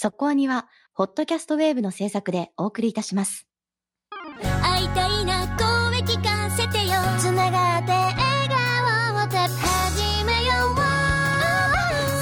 [0.00, 3.48] そこアニは、ホットキャストウェーブの制作でお送りいたします。
[4.62, 8.14] 会いたいな声聞かせてよつながって笑
[8.48, 10.84] 顔をた始めようさ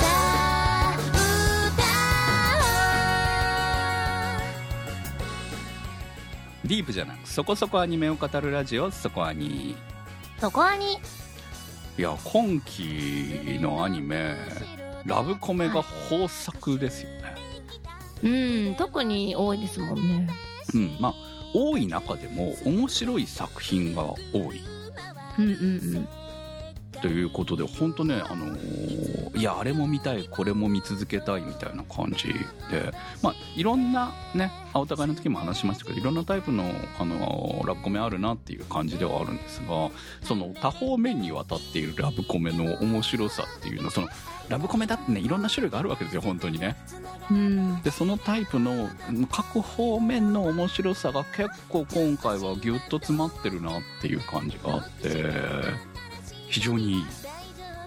[0.07, 0.97] あ
[6.65, 9.77] ディープじゃなくそこそこアニメを語るラジオそこアニ。
[10.41, 10.99] そこはに
[11.99, 14.35] いや今期のアニメ
[15.05, 17.26] ラブコメが豊作ですよね
[18.23, 20.29] うん特に多いですもんね。
[20.75, 21.15] うんまあ
[21.55, 24.03] 多い中でも面白い作品が
[24.33, 24.63] 多い。
[25.39, 26.09] うんうんうん
[27.07, 32.33] ということで本当ねあのーいやあれも見たいこれも見続けたいみたいな感じ
[32.71, 32.91] で
[33.23, 36.65] まあいろんなねあお互いの時も話しましたけどいろんなタイプの、
[36.99, 39.91] あのーラブコメあるなっていう感じではあるんですが
[40.23, 44.09] その多方面にわたっているラブコメの面白さっていうのその
[44.49, 46.77] ラブコメだってねいろんな種類があるわけですよ本当にね。
[47.31, 47.83] うん。
[47.83, 48.89] でそのタイプの
[49.31, 55.25] 各方面の面白さが結構今回はギュッと詰まってるなっていう感じがあって
[56.57, 57.05] 非常にいい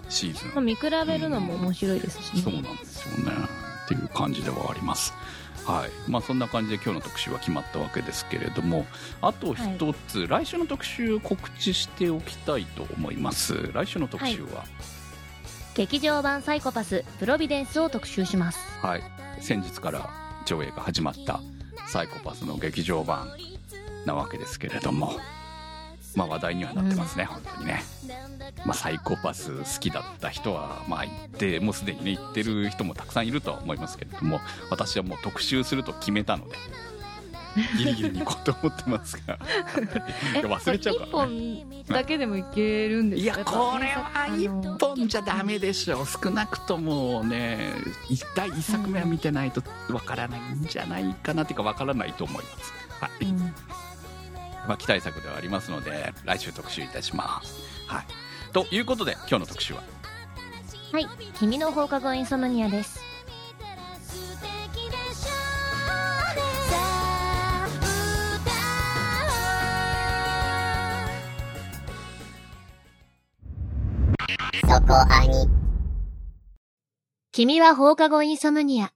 [0.08, 0.48] シーズン。
[0.50, 2.42] まあ見比べるのも面白いですしね。
[2.42, 3.32] そうなんですよね。
[3.84, 5.12] っていう感じではあります。
[5.66, 5.90] はい。
[6.08, 8.86] まあそんな感じで今日の特集は決まったわけですけれども
[9.22, 13.72] あと一つ、来週の特集告知しておきたいと思います。
[13.72, 14.64] 来週の特集は？
[15.74, 18.60] 劇場版サイコパスプロビデンスを特集します。
[18.82, 19.02] はい、
[19.40, 20.08] 先日から
[20.46, 21.40] 上映が始まった
[21.88, 23.28] サイコパスの劇場版
[24.06, 25.14] なわけですけれども
[26.16, 27.82] まあ話題にはなってますね、本当にね、
[28.64, 36.56] まあ、サイコパス好きだった人はまあ言ってもうすでにね言ってる人もたくさんいるとは思いますけれども私はもう特集すると決めたので
[37.78, 39.36] ギリギリに行こうと思ってますが。
[40.48, 43.34] 忘れちゃうから、ね、これ一本だけでもいけるんですか？
[43.34, 47.72] いやこれは一あの本じゃダメでしょ少なくともね
[48.08, 52.72] 一第一作目は見てないとわからないんじゃないかなっていうかわからないと思います。
[53.00, 53.54] はい、うん
[54.70, 57.60] まあ、期待作ではありますので来週特集いたします。
[57.88, 58.06] はい。
[58.52, 59.82] ということで今日の特集は？
[60.92, 61.08] はい。
[61.34, 63.00] 君の放課後インソムニアです。
[77.32, 78.92] 君は放課後インソムニア。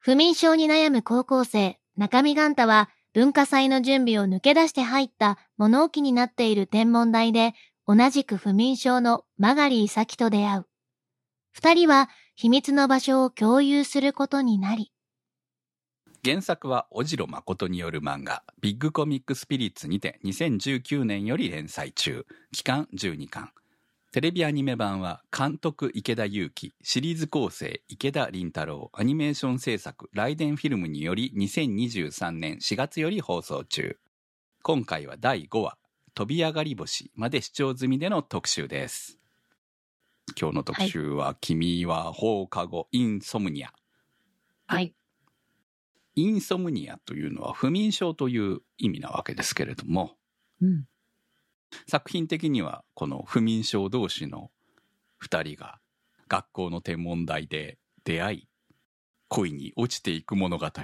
[0.00, 7.54] 不眠症に悩む高校生、中見ガンタは文化祭の準備を抜け出して入った物置になっている天文台で
[7.86, 10.66] 同じく不眠症のマガリー咲と出会う。
[11.50, 14.92] 二人は秘密の場所を共有することになり、
[16.22, 22.26] 原作は小次郎誠による漫画「ビッグコミックスピリッツ」にて2019年より連載中。
[22.52, 23.50] 期間12巻。
[24.16, 33.98] テレビアニメ版は監督池田裕樹シリーズ構成池田凛太郎アニメーション制作ライデンフィルムにより2023年4月より放送中
[34.62, 35.76] 今回は第5話
[36.16, 39.18] 「飛び上がり星」まで視聴済みでの特集です
[40.34, 43.74] 今日の特集は「君は放課後インソムニア」
[44.66, 44.94] はい。
[46.14, 50.16] インソムニアというのは不眠症という意味なわけですけれども、
[50.62, 50.86] うん。
[51.88, 54.50] 作品的にはこの不眠症同士の
[55.24, 55.78] 2人が
[56.28, 58.48] 学校の天文台で出会い
[59.28, 60.82] 恋に落ちていく物語と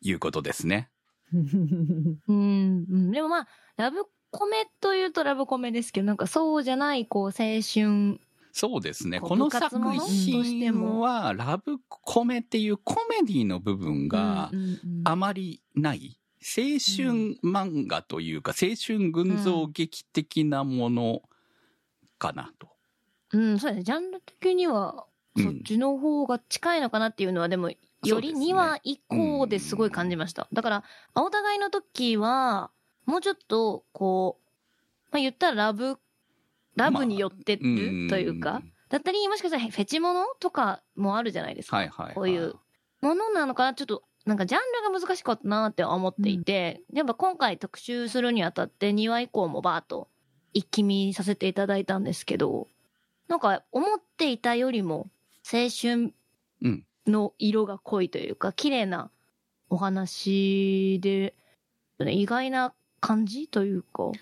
[0.00, 0.90] いうことですね。
[1.32, 8.20] うん、うんでもまあ、ラブコメというとラブコメですけど、なんかそうじゃない、こう、青春。
[8.52, 9.20] そうですね。
[9.20, 14.50] この作品もはラブコメっていうコメディの部分が
[15.04, 16.19] あまりない。
[16.42, 21.22] 青春漫画というか、青春群像劇的なもの
[22.18, 22.68] かなと。
[23.32, 23.82] うん、そうですね。
[23.84, 30.48] ジャンル的には、うんそっちの方が近いのかなっていうのは、でも、よりそうですね2話以降ですごい感じました。
[30.52, 30.84] だから、
[31.14, 32.72] お互いの時は、
[33.06, 35.98] もうちょっと、こう、まあ言ったらラブ、
[36.74, 41.76] ラブに寄ってるというか、だったり、もしかしたらフェチものとかもあるじゃないですか。
[41.76, 42.56] はいはいはいこういう
[43.00, 50.08] ものなのかなちょっと、なんかジャンルが難しかったなって思っていて、やっぱ今回特集するにあたって2話以降もバーッと
[50.52, 52.68] 一気見させていただいたんですけど、
[53.28, 55.08] なんか思っていたよりも
[55.50, 56.12] 青春
[56.62, 59.10] うんの色が濃いというか、綺麗な
[59.68, 61.34] お話で、
[61.98, 64.12] 意外な感じというか。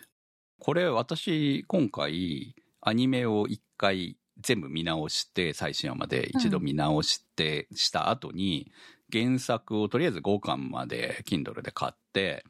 [0.61, 8.71] これ私今回アニメを一回全部見直して最新話まで一度見直してした後に
[9.13, 12.45] 原作をとりあえず5巻まで Kindle で買って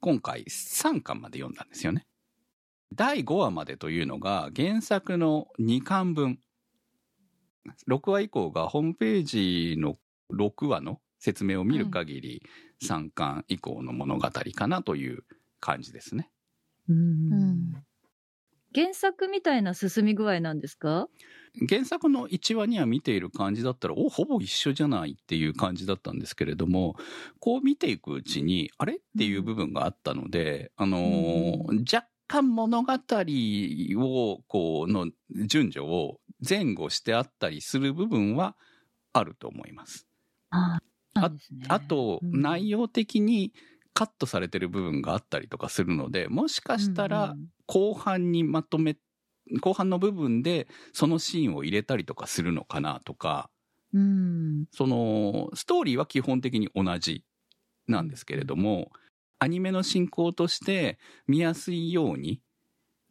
[0.00, 2.06] 今回3巻まで読んだんですよね。
[2.94, 6.38] 第5話までというのが原作の2巻分
[7.88, 9.96] 6話以降がホームページの
[10.32, 12.42] 6話の説明を見る限り、
[12.82, 15.24] 3巻以降の物語かなという
[15.60, 16.30] 感じですね。
[16.88, 17.72] うんうん
[18.74, 21.08] 原作みたいな進み具合なんですか？
[21.68, 26.96] 原作の1話には見ている感じだったら、お、ほぼ一緒じゃないっていう感じだったんですけれども、
[27.40, 28.94] こう見ていくうちに、あれ？
[28.94, 35.10] っていう部分があったので、あのー若干物語を、こう、の
[35.46, 36.18] 順序を
[36.48, 38.56] 前後してあったりする部分は
[39.12, 40.06] あると思います。
[40.50, 40.80] あ
[41.54, 41.66] ね。
[41.68, 42.40] あと、うん。
[42.40, 43.52] 内容的に
[43.92, 48.96] カットされてる部分があったりとかするので、もしかしたら、後半にまとめ、
[49.60, 53.50] 後半の部分でそのシーンを入れたりとかするのかなとか、
[53.92, 57.24] うんそのストーリーは基本的に同じ
[57.86, 58.90] なんですけれども、
[59.38, 62.40] アニメの進行として見やすいように、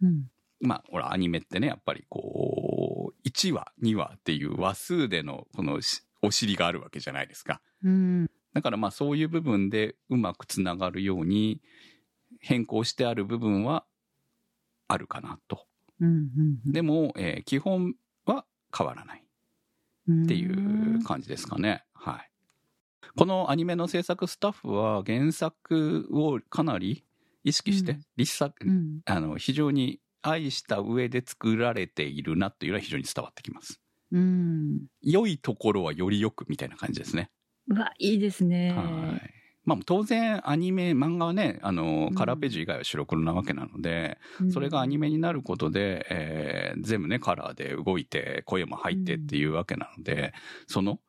[0.01, 0.31] うん
[0.61, 7.61] まあ、ほら、アニメってね、やっぱりこう、1話、2話っていう話数でのこのしお尻があるわけじゃないですか。
[7.83, 11.61] うんだからまあそういう部分でうまくつながるように
[12.39, 13.85] 変更してある部分は
[14.87, 15.65] あるかなと。
[16.65, 17.95] でも、えー基本
[18.25, 18.45] は
[18.75, 19.23] 変わらない
[20.07, 21.83] うんっていう感じですかね。
[21.93, 22.31] はい。
[23.15, 27.03] このアニメの制作スタッフは原作をかなり
[27.43, 27.99] 意識して、
[28.61, 33.81] うんあの、非常に愛した上で作られているなっていうのは非常に伝わってきます。
[34.11, 37.29] うん良いところはより良くみたいな感じですね。
[37.67, 38.83] うわいいですねは
[39.17, 39.40] い。
[39.63, 42.15] まあ当然アニメ、漫画はね、あのう、ん。
[42.15, 44.17] カラーページ以外は白黒なわけなので、
[44.51, 50.33] それがアニメになることで、えー全部ね、カラーで動いて、声も入ってっていうわけなので、
[50.67, 50.99] その、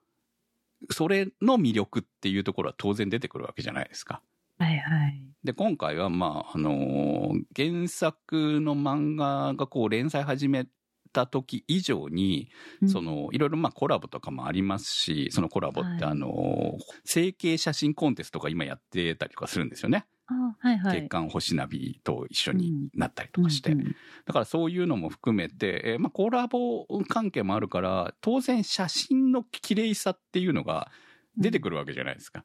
[0.90, 4.20] それの魅力っていうところは当然出てくるわけじゃないですか。
[4.58, 5.22] はいはい。
[5.44, 10.66] で、今回は、まあ、あのー原作の漫画がこう連載始め
[11.12, 12.50] た時以上に、
[12.86, 20.06] その、いろいろまあコラボとかもありますし、そのコラボってはいあのー、整形写真コンテストが今やってたりとかするんですよね。
[20.26, 23.72] あはいはい月刊星ナビと一緒になったりとかして。
[23.72, 30.92] うんうんだからそういうのも含めて、えーまあコラボ関係もあるから、当然写真の綺麗さっていうのが
[31.36, 32.44] 出てくるわけじゃないですか。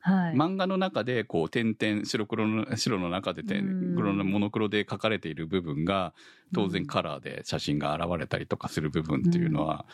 [0.00, 6.14] はい漫画の中でこう点々白黒の白の中で点黒のモノクロで描かれている部分が
[6.54, 9.84] 当然カラーで写真が現れたりとかする部分っていうのは、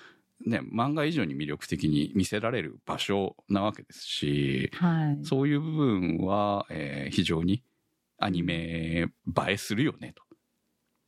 [0.47, 7.62] ね、漫画以上に魅力的に見せられる場所なわけですし、はいそういう部分は、えー非常に
[8.19, 8.55] アニメ
[9.03, 9.08] 映
[9.49, 10.23] えするよねと。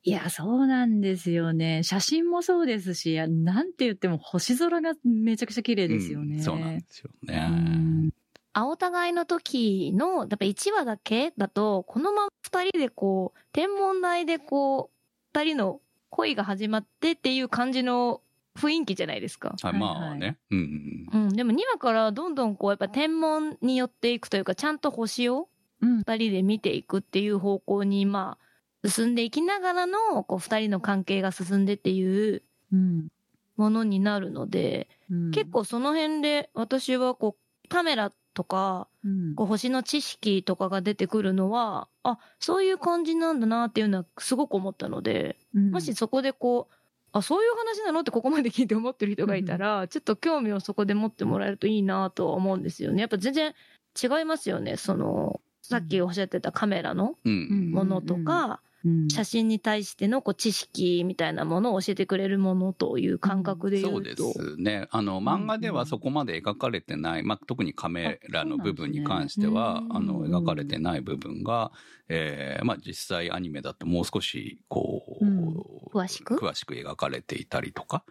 [0.04, 1.82] いや、そうなんですよね。
[1.82, 6.36] 写真もそうですし、なんて言っても星空がめちゃくちゃ綺麗ですよね。
[6.36, 8.10] うんそうなんですよね。
[8.54, 15.80] うん青互いの時の、やっぱ1話だけだと、このまま2人でこう、天文台でこう、2人の
[16.10, 18.20] 恋が始まってっていう感じの
[18.56, 19.50] 雰囲気じゃないですか。
[19.62, 19.80] はい、はい。
[19.80, 20.38] まあね。
[20.50, 21.06] うん。
[21.12, 25.48] うん、でも2話からどんどんこう、やっぱ天文に寄っていくというか、ちゃんと星を
[25.80, 26.00] うん。
[26.00, 28.38] 2人で見ていくっていう方向に、ま
[28.84, 32.42] あ、進んでいきながらの、こう、2人の関係が進んでっていう
[32.72, 33.08] うん。
[33.56, 35.30] ものになるので、うん。
[35.30, 46.74] 結構その辺で私はこう、カメラとか、うんこう星の知識とかが出てくるのは、あ、そういう感じなんだなっていうのはすごく思ったので、うんもしそこでこう、
[47.10, 53.00] あ、そういう話なのってここまで聞いて思ってる人がいたら、ちょっと興味をそこで持ってもらえるといいなとは思うんですよね。
[53.00, 53.54] やっぱ全然
[54.00, 54.76] 違いますよね。
[54.76, 57.48] その、さっきおっしゃってたカメラのうん。
[57.50, 57.70] うん。
[57.72, 58.67] ものとか、うん
[59.10, 64.10] 写真に対してのこう知識みたいなものを教えてくれるものという感覚で言そううと。
[64.14, 64.86] ですね。
[64.90, 71.72] あの、漫画ではそこまで描かれてない、まあ、特にカメラの部分に関しては、ああの、描かれてない部分が、
[72.08, 75.54] えーまあ、実際アニメだともう少し、こう、うん。
[75.92, 76.36] 詳しく？
[76.36, 78.04] 詳しく描かれていたりとか。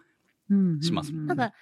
[0.50, 0.80] うん。
[0.82, 1.52] しますなんか、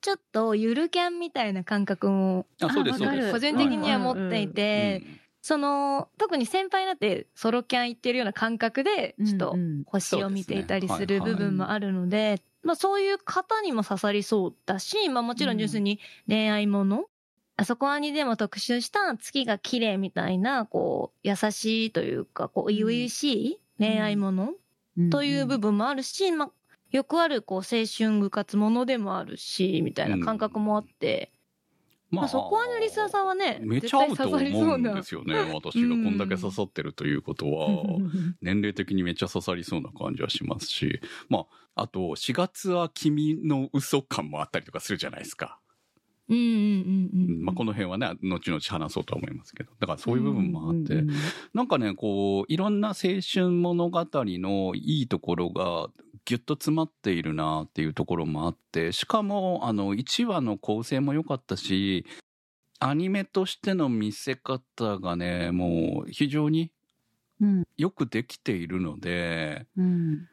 [0.00, 2.46] ちょっとゆるキャンみたいな感覚も。
[2.60, 3.22] あ、そうです、わかる。
[3.22, 3.32] そうです。
[3.32, 17.04] 個人的には持っていて、うんその、特に先輩になってソロキャン行ってるような感覚で、ちょっとうんうん星を見ていたりする部分もあるので、まあそういう方にも刺さりそうだし、まあもちろん純粋に恋愛もの、
[17.58, 22.74] あそこはにでも特集した月が綺麗みたいな、こう、優しいというか、こう、ん。
[22.74, 24.54] 初々しい恋愛もの
[25.10, 26.50] という部分もあるし、まあ、
[26.90, 31.33] よくある、こう、青春部活ものでもあるし、みたいな感覚もあって、
[32.14, 35.34] まあそこはね、リスナーさんはね、めちゃ合うと思ううんなですよね。
[35.52, 37.68] 私がこんだけ刺さってるということは、
[38.40, 45.58] 年齢的にめっちゃ刺さりそうな感じはしますし、まあ、あと、4月は君の嘘感もあったりとかするじゃないですか。
[46.28, 47.44] うんうんうんうん。
[47.44, 49.72] まあ、この辺はね、後々話そうとは思いますけど。
[49.78, 51.10] だからそういう部分もあって、うん
[51.52, 55.88] なんかね、こう、いろんな青春物語のいいところが
[56.24, 62.06] ギュッと詰まっているなっていうところもあって、しかも、あの、1話の構成も良かったし、
[62.80, 66.70] アニメとしての見せ方がね、もう非常に
[67.40, 67.64] うん。
[67.76, 70.28] よくできているので、うん。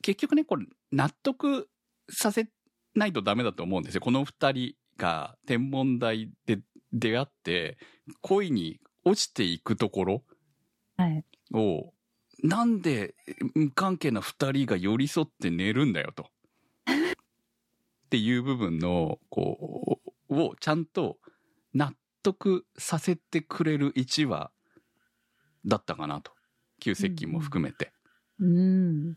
[0.00, 1.68] 結局ね、これ、納得
[2.10, 2.48] させ
[2.94, 4.00] ないとダメだと思うんですよ。
[4.00, 6.60] この二人が天文台で
[6.92, 7.78] 出会って、
[8.20, 10.24] 恋に落ちていくところ
[10.96, 11.24] はい。
[12.42, 13.14] を、なんで
[13.54, 16.24] 無関係な二人が寄り添って寝るんだよと。
[16.24, 21.18] っていう部分の、こう、をちゃんと
[21.74, 24.50] 納得させてくれる1話
[25.64, 26.32] だったかなと。
[26.80, 27.92] 旧接近も含めて。
[28.40, 29.16] うん。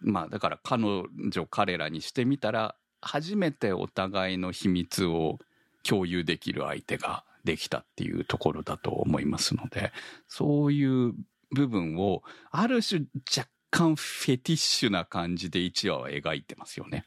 [0.00, 5.38] まあだから彼女彼らにしてみたら初めてお互いの秘密を
[5.82, 9.92] 共有できる相手ができたっていうところだと思いますので
[10.28, 11.14] そういう
[11.52, 17.06] 部分をある種若干フェティッシュな感じで1話は描いてますよね。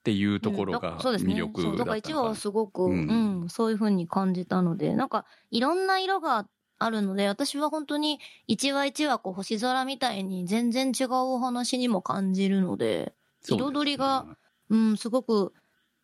[0.00, 1.34] っていうところうんだがそうですね。
[1.34, 6.46] だから1話はすごく、ううんん、そういう風に感じたので、なんか、いろんな色が
[6.78, 14.26] あるので、私は本当に1話1話こう星空みたいに全然違うお話にも感じるので、彩りが
[14.70, 15.52] うん、すごく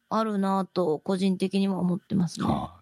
[0.08, 2.46] あるなと、個人的には思ってますね。
[2.46, 2.81] はい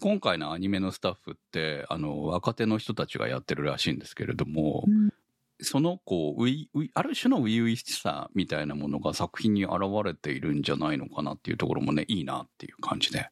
[0.00, 5.12] 今回のアニメのスタッフってあの若手の人たちがやってるらしいんですけれども、うん。
[5.60, 13.28] そのこうういういある種の初々しさみたいなものが作品に現れているんじゃないのかなっていうところもねいいなっていう感じで、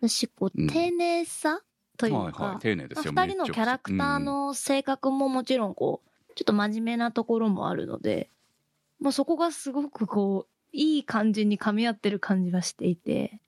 [0.00, 0.68] 私、こう、うん。
[0.68, 1.60] 丁寧さ
[1.96, 8.30] というか、はいはい丁寧ですよまあ二人のキャラクター、の性格ももちろんこう、ちょっと真面目なところもあるので、
[9.00, 13.40] もうそこがすごくこう、いい感じに噛み合ってる感じがしていて、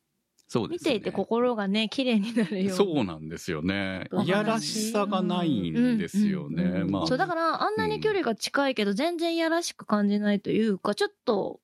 [0.50, 0.94] そうですね。
[0.94, 4.08] 見ていて心がね、綺麗になるようそうなんですよね。
[4.24, 7.06] いやらしさがないんですよね、うんうんうんまあ。
[7.06, 11.60] そう、だからあんなに距離が近いけど全然いやらしく感じないというか、ちょっと、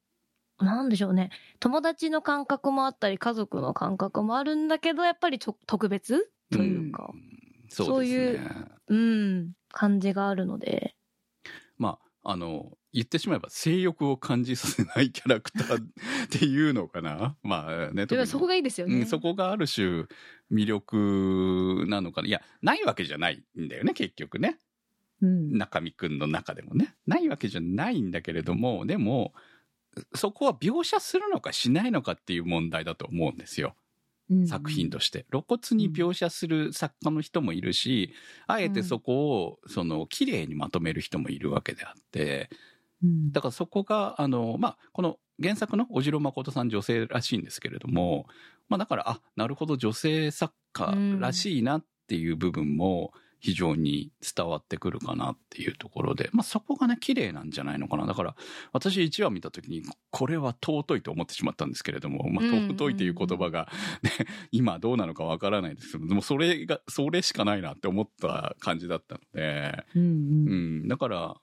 [0.61, 1.31] なんでしょうね。
[1.59, 7.21] 友達の感覚もあったり、家族の感覚もあるんだけど、やっぱりちょ特別というか、うん。
[7.69, 7.93] そうね。
[7.93, 10.95] そういううん、感じがあるので。
[11.77, 15.85] まあ、あの、言ってしまえば性欲を感じさせないキャラクターっ
[16.31, 17.37] ていうのかな？
[17.45, 19.01] まあね、特にそこがいいですよね。
[19.01, 20.07] うん、そこがある種
[20.51, 22.29] 魅力なのかな？
[22.29, 24.59] いや、ないわけじゃないんだよね、結局ね。
[25.21, 25.59] うん。
[25.59, 26.97] 中見くんの中でもね。
[27.07, 29.35] ないわけじゃないんだけれども、でも、
[30.15, 33.77] そこは描写するのかしないのかっていう問題だと思うんですよ。
[34.47, 35.27] 作品として。
[35.31, 38.15] 露骨に描写する作家の人もいるし、
[38.47, 42.49] あえてそこを、その、綺麗にまとめる人もいるわけであって、
[43.03, 43.33] うん。
[43.33, 48.27] だからそこが、あの、まあ、この原作の小城誠さん女性らしいんですけれども、
[48.69, 58.07] まあだから、あ、なるほど女性作家らしいなっていう部分も非常に伝わってくるかなっていうところで、まあそこがね、綺麗なんじゃないのかな。
[58.07, 58.35] だから、
[58.73, 63.69] 私1話見た時に、これは尊いと思ってしまったんですけれども、まあ尊いっていう言葉が、
[64.03, 64.11] ね、
[64.53, 70.85] 今どうなのかわからないですけど、でもそれが、それしかないなって思った感じだったので、うんううん。
[70.85, 71.37] ん、だから、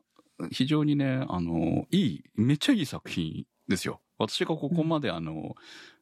[0.52, 4.02] 非常にね、あの、いい、めっちゃいい作品ですよ。
[4.18, 5.56] 私がここまであの、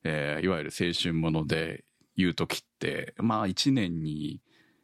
[0.04, 1.86] えーいわゆる青春もので
[2.16, 4.42] 言うときって、まあ一年に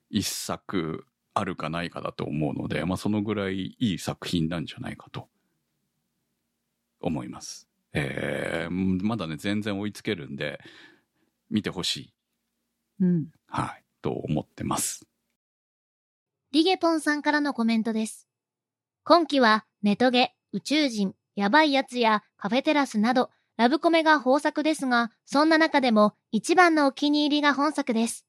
[0.10, 5.30] 一作あるかないかだと思うので、まあそのぐらいいい作品なんじゃないかと
[7.00, 7.68] 思います。
[7.94, 10.60] えーまだね、全然追いつけるんで、
[11.50, 12.14] 見てほしい。
[13.00, 13.28] うん。
[13.48, 13.84] はい。
[14.02, 15.08] と思ってます。
[16.52, 18.27] リゲポンさんからのコメントです。
[19.10, 28.26] 今期はネトゲ、宇宙人、やばいやつやカフェテラスなどラブコメが豊作ですが、そんな中でも一番のお気に入りが本作です。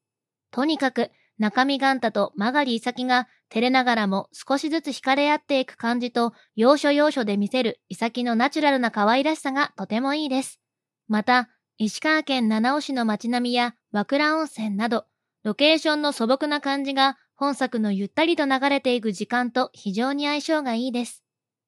[0.51, 10.61] とにかく中見ガンタとマガリイサキが照れながらも少しずつ惹かれ合っていく感じと要所要所で見せるイサキのナチュラルな可愛らしさがとてもいいです。
[11.09, 15.03] また、石川県七尾市の街並みや和倉温泉など
[15.43, 21.23] ロケーションの素朴な感じが本作のゆったりと流れていく時間と非常に相性がいいです。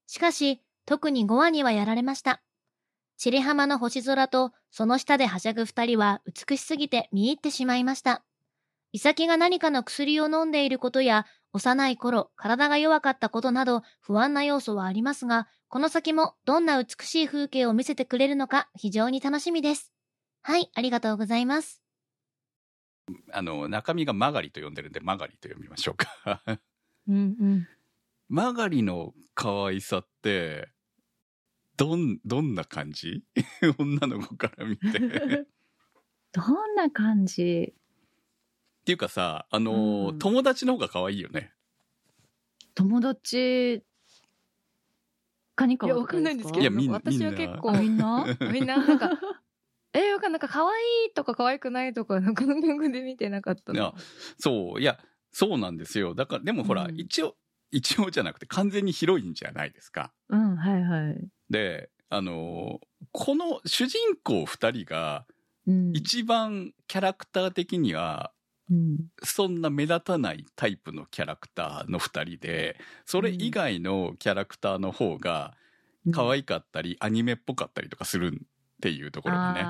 [0.05, 2.41] しかし、特に5話にはやられました。
[3.15, 8.25] 千里浜の星空とその下ではしゃぐ二人は美しすぎて見入ってしまいました。
[8.91, 19.93] イサキが何かの薬を飲んでいることや、幼い頃体が弱かったことなど不安な要素はありますが、この先もどんな美しい風景を見せてくれるのか非常に楽しみです。
[20.41, 21.80] はい、ありがとうございます。
[23.31, 26.41] あの、中身がマガリと呼んでるんで、マガリと読みましょうか。
[27.07, 27.67] うんうん。
[28.29, 30.69] マガリの可愛さって、
[31.77, 33.23] どん、どんな感じ？
[33.79, 34.87] 女の子から見て。
[34.87, 34.91] っ
[36.31, 37.73] どんな感じ？
[38.85, 41.53] ていうかさ、あの、うん友達の方が可愛いよね。
[42.73, 43.83] 友達
[45.55, 49.11] カニカいや、わかんないんですけど、私は結構、みんなみんな、なんか、
[49.93, 53.93] えー、わかんなんか、可愛いとか可愛くないとか、なんか、感覚で見てなかったの。
[54.37, 54.99] そう、いや、
[55.31, 56.15] そうなんですよ。
[56.15, 57.35] だから、でもほら、うん一応、
[57.71, 60.11] 一応じゃなくて完全にヒロインじゃないですか。
[60.29, 61.27] うん、はいはい。
[61.49, 65.25] で、あのーこの主人公二人が
[65.67, 65.91] うん。
[65.95, 68.31] 一番キャラクター的には、
[68.69, 68.97] うん。
[69.23, 75.55] そんな目立たないタイプのキャラクターの二人で、それ以外のキャラクターの方が
[76.13, 78.41] 可愛かったり、アニメっぽかったりとかする
[78.81, 79.61] っていうところがね。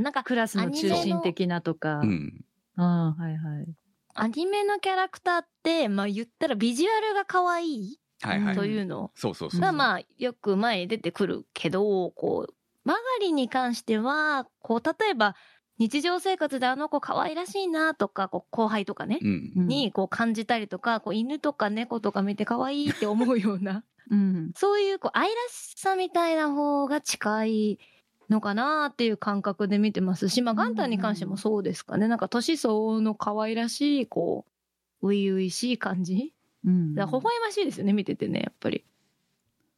[0.00, 1.98] なんか、クラスの中心的なとか。
[1.98, 2.44] うん。
[2.76, 3.66] ああ、はいはい。
[4.14, 8.54] アニメのキャラクターって、まあ言ったらビジュアルが可愛いはいはい。
[8.54, 9.10] というの？
[9.16, 9.60] そうそうそう。
[9.60, 15.34] が、まあよく前に出てくるけど、こう、マガリに関しては、こう、例えば、
[15.78, 19.52] 日常生活であの子可愛らしいなとか、こう後輩とかね、うん。
[19.56, 24.52] うんにこう感じたりとか、こう犬とか猫とか見て可愛いって思うような、うん。
[24.54, 27.78] そういうこう愛らしさみたいな方が近い
[28.32, 32.08] のかなっていう感覚で見てますし、まあガンタンに関してもそうですかね。
[32.08, 34.44] なんか年相応の可愛らしい、こ
[35.02, 36.34] う、初々しい感じ
[36.64, 36.94] うん。
[36.94, 38.84] 微笑ましいですよね、見ててね、やっぱり。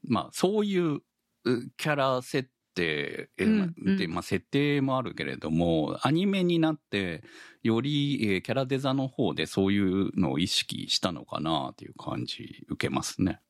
[0.06, 1.00] まあ、そういう
[1.44, 7.22] うキャラ設定、えうんまあで、うんまあ、設定もあるけれども、アニメになって、
[7.62, 13.40] より、えーキャラデザの方でそういうのを意識したのかなっていう感じ受けますね。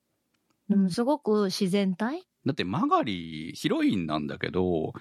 [0.68, 4.92] でもすごく自然体だって、マガリ、ヒロインなんだけど、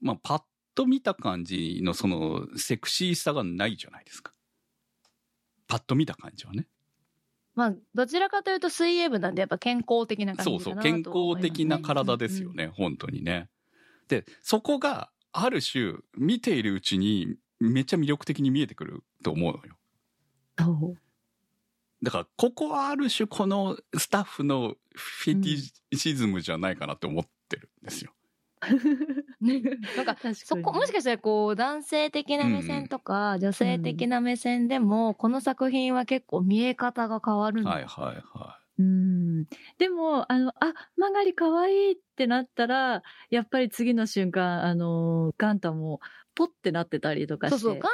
[0.00, 0.42] まあ、パッ
[0.74, 4.32] と見た感じのその、セクシーさがないじゃないですか。
[5.66, 6.68] パッと見た感じはね。
[7.54, 13.50] まあ、どちらかというと水泳部なんでやっぱ健康的な感そうそう、じかなと健康的な体ですよね、本当にね。
[14.08, 19.76] で、そこがある種見ているうちにめっちゃ魅力的に見えてくると思うのよ。
[22.02, 28.12] だから、ここはある種このスタッフのフェティシズムじゃないかなって思ってるんですよ。
[29.96, 39.44] なんかそこもしかしたらこう男性的な目線とか女性的な目線でもこの作品は結構見え方が変わるんだはいはいはうん。
[39.78, 46.00] でも、あの、あ、マガリ可愛いってなったら、やっぱり次の瞬間、あの、ガンタも、
[46.34, 47.58] ポッてなってたりとかして。
[47.58, 47.92] そうそうガン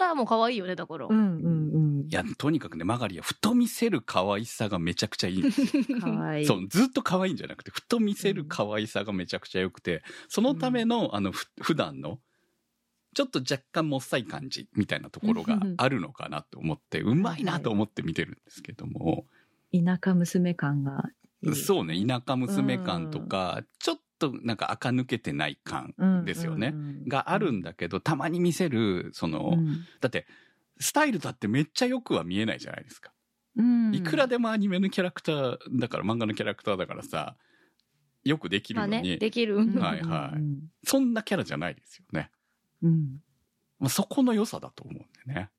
[0.00, 2.08] タも可愛いよねだから、うんうんい。
[2.08, 5.84] いや、とにかくね、マガリはふと見せる可愛さがめちゃくちゃいいんですよ。
[5.90, 6.00] うん。
[6.00, 6.46] 可愛い。
[6.46, 12.18] そう、ずっと可愛いんじゃなくて、ふと見せる可愛さがめちゃくちゃ良くて、そのための、あの、ふ普段の、
[13.14, 19.26] ちょっと若干もっさい感じみたいなところがあるのかなと思って、うまいなと思って見てるんですけども、
[19.72, 21.10] 田舎娘感が
[21.42, 21.54] いい。
[21.54, 26.24] そうね、田舎娘感とか、ちょっとなんか垢抜けてない感うん。
[26.24, 26.68] ですよね。
[26.68, 29.84] うんうんがあるんだけど、たまに見せる、その、うん。
[30.00, 30.26] だって、
[30.78, 33.12] スタイルだってめっちゃよくは見えないじゃないですか。
[33.56, 33.94] うん。
[33.94, 37.36] いくらでもアニメのキャラクターだから、漫画のキャラクターだからさ、
[38.22, 40.36] よくできるまあねのに、できる、うんはいはい。
[40.36, 42.30] うんそんなキャラじゃないですよね。
[42.82, 43.20] うん。
[43.78, 45.50] まあ、そこの良さだと思うんでね。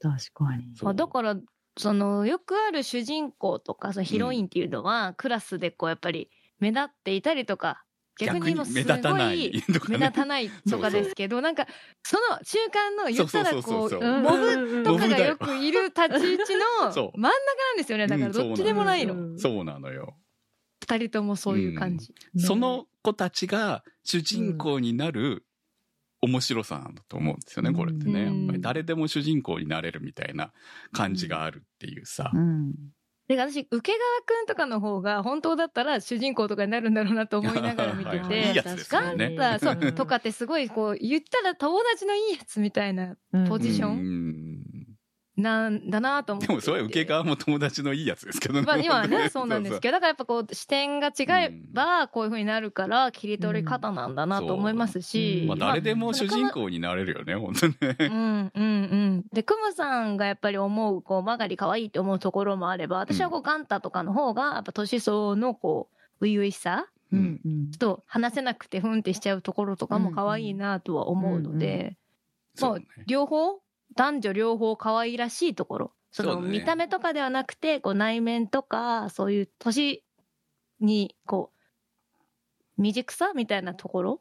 [0.00, 0.74] 確かに。
[0.82, 1.36] まあ、だから
[1.76, 7.84] そのよくある主人公とかそのヒロインっていうのは、クラスでこうやっぱり目立っていたりとか
[8.26, 9.98] 逆にもうすごい目立たないとかね。
[9.98, 11.66] 目立たないとかですけど なんか
[12.02, 20.16] その中間の言ったらこそうモブとかがよくいる立ち位置の 真ん中なんですよねだからどっちでもないのうんそうなのよ。
[20.80, 25.46] 二人ともそういう感じ、ねその子たちが主人公になる
[26.20, 28.24] 面白さなんだと思うんですよね、これってね。
[28.24, 30.52] うんやっぱり誰でも主人公になれるみたいな
[30.92, 32.30] 感じがあるっていうさ。
[32.34, 32.74] うん。
[33.30, 38.62] で私受川くんとかの方が本当だったら主人公とかになるんだろうなと思いながら見ては いはいて。
[38.88, 43.14] ガンタそううんとかってすごいこう言ったら友達のいいやつみたいな
[43.48, 43.90] ポジション？
[43.90, 44.49] うん
[45.36, 46.48] なんだなと思って。
[46.48, 48.62] でもそれは受け側も友達のいいやつですけどね。
[48.62, 55.44] まあ今はね、そうなんですけど、だからやっぱこう視点が違えばこういう風になるから切り取り方なんだなと思いますし。
[55.46, 57.96] まあ誰でも主人公になれるよね、本当にね。
[58.00, 59.24] うんうんうん。
[59.32, 71.96] で、クムさんがやっぱり思う、こう、マガリ可愛いって思うところもあれば、私はこう、ガンタとかの方が、やっぱ年相応のこう、初々しさうんうんちょっと話せなくてふんってしちゃうところとかも可愛いなとは思うので、
[72.60, 73.60] もそうねう両方
[73.96, 75.92] 男女両方可愛らしいところ。
[76.12, 80.02] その見た目とかではなくてこう内面とかそういう年
[80.80, 81.52] にこ
[82.78, 84.20] う未熟さみたいなところ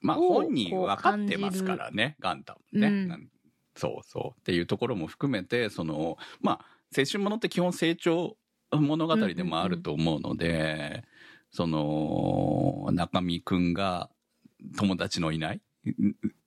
[0.00, 3.30] まあを本人分かってますからね、ガンタもね、うん。
[3.74, 4.40] そうそう。
[4.40, 6.64] っていうところも含めて、その、まあ、
[6.96, 8.36] 青春ものって基本成長
[8.72, 11.04] 物語でもあると思うので、
[11.50, 14.10] その、中身くんが
[14.78, 15.60] 友達のいない、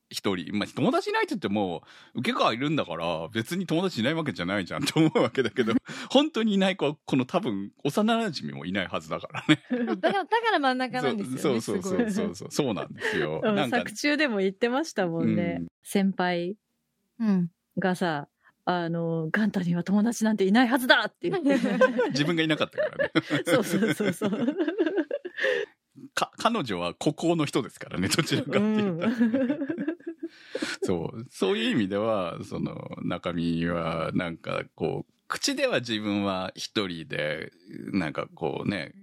[0.10, 0.58] 一人。
[0.58, 1.84] まあ、友達いないって言っても、
[2.15, 5.74] 受け川いるんだから、別に友達いないわけじゃないじゃんと思うわけだけど、
[6.10, 9.63] 本当にいない子は、この多分、幼馴染もいないはずだからね。
[9.95, 11.41] だから、だから真ん中なんですよね。
[11.41, 12.52] そうそうそうそうそう。
[12.52, 13.41] そうなんですよ。
[13.43, 15.58] うんなんか作、中でも言ってましたもんね。
[15.62, 16.56] うん先輩
[17.19, 17.52] うん。
[17.78, 18.28] がさ、
[18.65, 21.58] あの、ガンタには友達なんていないはずだって言って。
[22.12, 23.12] 自分がいなかったからね。
[23.45, 24.56] そうそうそうそう。
[26.13, 29.15] か、彼女は孤高の人ですからね、どちらかって言ったらね、
[30.84, 31.26] そう。
[31.30, 37.52] そういう意味では、その、中身は、なんか、こう、口では自分は一人で、
[37.93, 38.93] なんかこうね、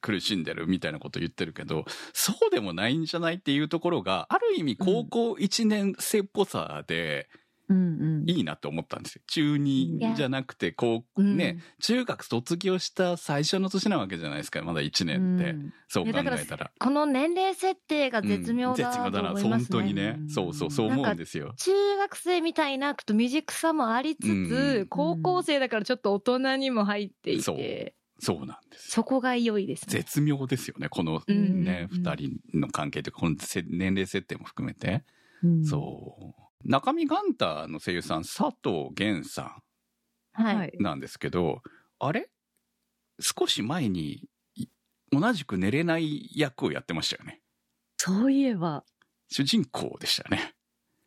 [0.00, 7.41] 苦しんでるみたいなこと言ってるけど、そうでもないんじゃないっていうところが、ある意味高校1年生っぽさでうん
[7.72, 8.24] うん。
[8.28, 9.22] いいなって思ったんですよ。
[9.26, 15.50] 中2じゃなくて、こう、うんね、中学卒業した最初の年なわけじゃないですか、まだ1年って。
[15.50, 16.70] うんそう考えたら。
[16.78, 19.32] この年齢設定が絶妙うん絶妙だな。
[19.32, 19.66] 思いますね。
[19.66, 20.18] 本当にね。
[20.28, 21.52] そうそう、そう思うんですよ。
[21.58, 28.90] 中学生みたいなと未熟さもありつつ、うん高校生だからちょっと大人にも入っていそうて、そうなんですよ。
[28.90, 29.86] そこが良いですね。
[29.88, 30.88] 絶妙ですよね。
[30.88, 35.04] このうんね、うん二人の関係というか、このせ年齢設定も含めて。
[35.42, 36.42] うんそう。
[36.64, 39.60] 中見ガンタの声優さん、佐藤源さ
[40.32, 40.56] はい。
[40.56, 40.72] はい。
[40.78, 41.62] んなんですけど、
[41.98, 42.30] あれ？
[43.20, 44.66] 少し前に、い
[45.10, 47.40] 同じく寝れない役をやってましたよね。
[47.98, 48.84] そういえば。
[49.30, 50.54] 主人公でしたね。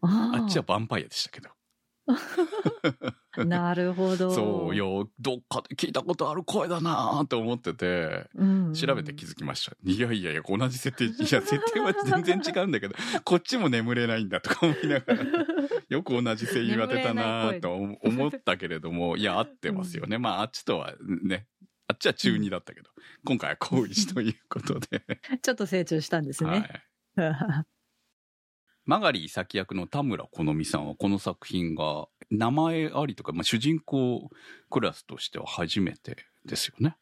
[0.02, 1.50] ああっちはヴァンパイアでしたけど。
[3.46, 4.32] なるほど。
[4.32, 8.74] そうよ、どっかで聞いたことある声だなーと思ってて、うん。
[8.74, 9.76] 調べて気づきました。
[9.84, 15.26] いやいやいや、同じ設定、いや、設定は全然違うんだけど、 こっちも眠れないんだとか思いながら、
[15.90, 20.18] よく同じ声優当てたなーと思思ったけれども、いや、合ってますよね。
[20.18, 21.48] まあ、あっちとはね、
[21.88, 22.90] あっちは中2だったけど、
[23.26, 25.04] 今回は高1ということで、
[25.42, 27.66] ちょっと成長したんですはい
[28.88, 28.92] ね。。
[28.98, 34.30] マガリー咲役の田村好美さんはこの作品が名前ありとか、まあ、主人公
[34.70, 36.98] クラスとしては初めてですよね。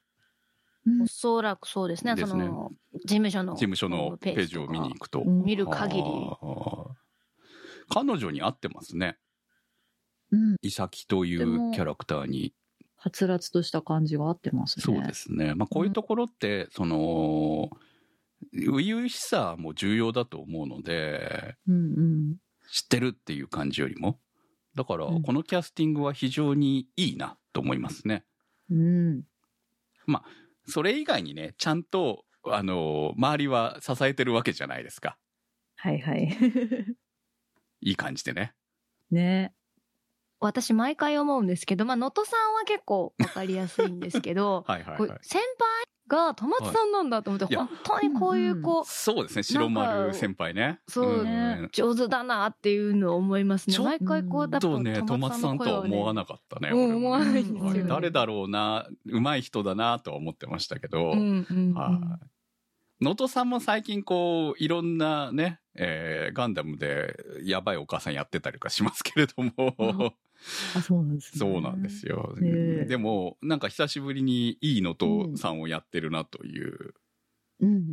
[1.03, 2.15] おそらくそうですね。
[2.15, 3.53] ですねその、事務所の。
[3.53, 5.21] 事務所のページを見に行くと。
[5.21, 6.03] うん見る限り。
[7.89, 9.17] 彼女に合ってますね。
[10.31, 10.55] うん。
[10.61, 12.53] イサキというキャラクターに。
[12.97, 14.83] はつらつとした感じが合ってますね。
[14.83, 15.53] そうですね。
[15.55, 17.69] まあこういうところって、その、
[18.51, 22.35] 初々しさも重要だと思うので、うんうん。
[22.71, 24.19] 知ってるっていう感じよりも。
[24.75, 28.25] だから、うんこのキャスティングは非常にいいなと思いますね。
[28.69, 29.23] うん。
[30.65, 35.17] それ以外にね、ちゃんと、あの、周りは支えてるわけじゃないですか。
[35.75, 36.29] はいはい。
[37.81, 38.53] いい感じでね。
[39.11, 39.53] ね。
[40.39, 45.19] 私毎回思うんですけど、まあ、能登さんは結構わかりやすいんですけど、 はいはいはい。
[45.21, 47.55] 先輩が戸松さんなんだと思って、い。
[47.55, 50.79] や本当にこういうこう、そうですね、白丸先輩ね。
[50.87, 51.69] そうね。
[51.71, 53.77] 上手だなっていうのを思いますね。
[53.79, 56.69] 毎回こう、だとね、戸松さんとは思わなかったね。
[56.71, 57.83] うん思わないんですよね。
[57.83, 61.73] 誰だろうな、上手い人だなとは思ってましたけど、うんうんうん。
[61.73, 62.32] はい。
[63.01, 70.15] 能登さんも最近こう、いろんなね、えーガンダムでやばいお母さんやってたりとかしますけれども、
[70.75, 71.39] あ、そうなんですね。
[71.39, 72.35] そうなんですよ。
[72.87, 76.93] でも、なんか久しぶりにいい能登さんをやってるなという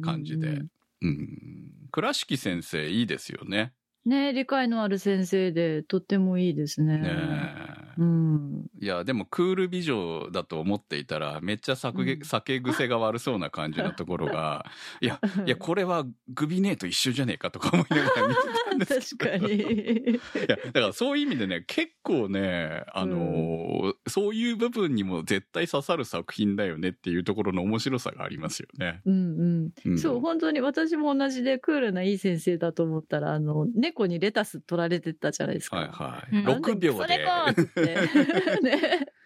[0.03, 0.63] 感じで。
[1.03, 1.71] うん。
[1.93, 3.73] 倉敷先生いいですよね。
[4.05, 6.99] ね理解のある先生で、とってもいいですね。
[6.99, 8.67] ねえうん。
[8.81, 14.65] いや、でもクール美女だと思っていたら、めっちゃ酒,、うん酒癖が悪そうな感じのところが、
[15.03, 19.39] いや、いや、これはグビネーと一緒じゃねえかとか思いながら見てたんですけど。
[19.39, 19.61] 確かに。
[19.61, 29.03] いや、だからそういう意味でね、結構ね、あのーそういう部分にも絶対刺さる作品だよねっていうところの面白さがありますよね。
[29.05, 29.71] うんうん。
[29.85, 35.77] うんそう、本当に私も同じでクールないい先生だと思ったら、あの、猫にレタス取られてたじゃないですか。
[35.77, 36.37] はいはい。
[36.37, 37.90] うん6秒それで、かっつって。
[37.95, 39.07] ね。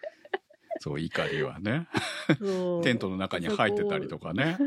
[0.79, 1.87] そう、怒りはね、
[2.83, 4.57] テントの中に入ってたりとかね。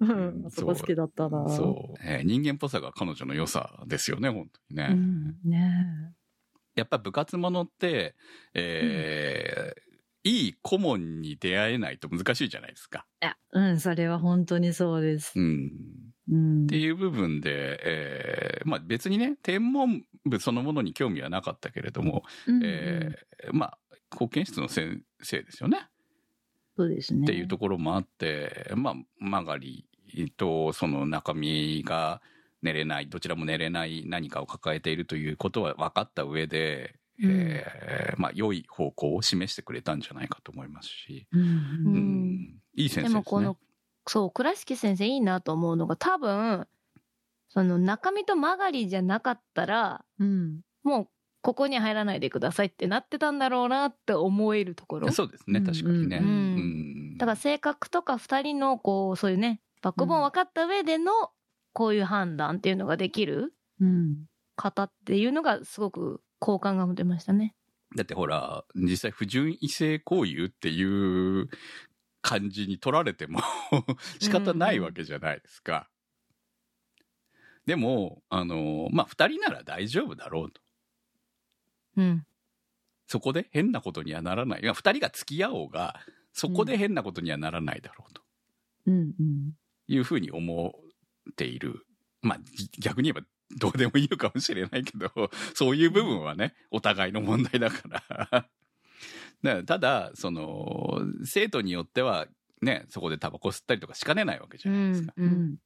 [0.00, 1.48] うん、あそこ好きだったな。
[1.48, 4.88] そう、えー人間っぽさが彼女の良さですよね、本当にね。
[4.92, 5.50] うん。
[5.50, 6.14] ね
[6.76, 8.14] やっぱ部活ものって、
[8.54, 9.88] えー
[10.24, 13.06] いい顧問に出会えないと難しいじゃないですか。
[13.22, 15.32] いや、うん、それは本当にそうです。
[15.38, 15.72] うん。
[16.30, 16.64] うん。
[16.64, 23.78] っていう部分で、えーまあ別にね、天文部そのものに興味はなかったけれども、うんえーまあ、
[24.14, 25.88] 保健室の先生ですよね。
[26.76, 27.22] そうですね。
[27.22, 29.84] っていうところもあって、まあ、マガリ
[30.36, 32.22] とその中身が
[32.62, 41.40] 寝れない、どちらも寝れない何かを抱えているということは分かった上で、うんえーまあ、良い方向を示してくれたんじゃないかと思いますし、うん。
[41.40, 41.44] う
[41.84, 43.08] うんん、いい先生ですね。
[43.08, 43.56] でもこの、
[44.08, 46.66] そう、倉敷先生いいなと思うのが多分、
[47.48, 50.60] その中身と曲がりじゃなかったら、うん。
[50.82, 51.08] もう
[51.42, 55.12] ここに入らないでくださいってなってたんだろうなって思えるところ？
[55.12, 56.18] そうですね、確かにね。
[56.18, 61.12] うんうんだから性格とか二人のこう、そういうね、バックボーン分かった上での
[61.72, 64.26] こういう判断っていうのができるうん。
[64.56, 67.54] 方っていうのがすごく好感が持てましたね。
[67.96, 71.48] だってほら、実際不純異性行為っていう
[72.28, 73.40] 感じに取られても
[74.20, 75.88] 仕方ないわけじゃないですか。
[77.64, 80.60] でも、あの、まあ、二人なら大丈夫だろうと。
[81.96, 82.26] うん。
[83.06, 84.62] そこで変なことにはならない。
[84.62, 86.00] 二人が付き合おうが、
[86.34, 88.22] そこで変なことにはならないだろうと
[88.86, 89.14] うん。
[89.18, 89.52] うん。
[89.86, 90.74] いうふうに思
[91.30, 91.86] っている。
[92.20, 95.10] まあ、ぎ逆に言えばどうでもいいのかもしれないけど、
[95.54, 98.48] そういう部分はね、お互いの問題だから。
[99.66, 102.26] ただ、その、生徒によっては、
[102.60, 105.12] ね、そこでタバコ吸ったりとかしかねないわけじゃないですか。
[105.16, 105.56] ううんん。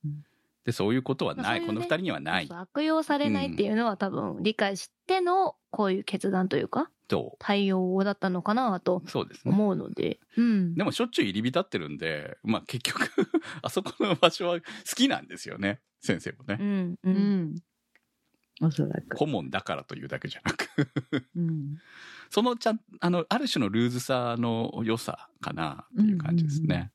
[0.64, 1.44] で、そういうことはない。
[1.44, 9.52] まあそういうねこの二人にはないそう悪用されないっていうのは多分理解してのこういう決断というかと、対応だったのかなとそうですね。
[9.52, 10.18] 思うので。
[10.37, 10.74] うん。
[10.74, 13.08] でもしょっちゅう入り浸ってるんで、まあ結局、
[13.62, 15.80] あそこの場所は好きなんですよね。
[16.00, 16.58] 先生もね。
[16.61, 16.98] うん。
[17.02, 17.11] う。
[17.11, 17.14] うん
[17.54, 17.54] ん。
[18.62, 19.16] おそらく。
[19.16, 20.68] 顧問だからというだけじゃなく。
[21.37, 21.78] うん。
[22.32, 26.66] そのちゃん、あの、ある種のルーズさの良さかなっていう感じですね。
[26.66, 26.90] うんうんうん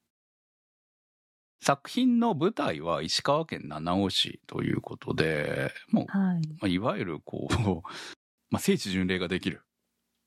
[1.60, 6.47] 作品の舞台は石川県七尾市ということで、もう、はい。
[6.47, 7.54] まあ、いわゆるこう、
[8.52, 9.63] まあ、聖地巡礼ができる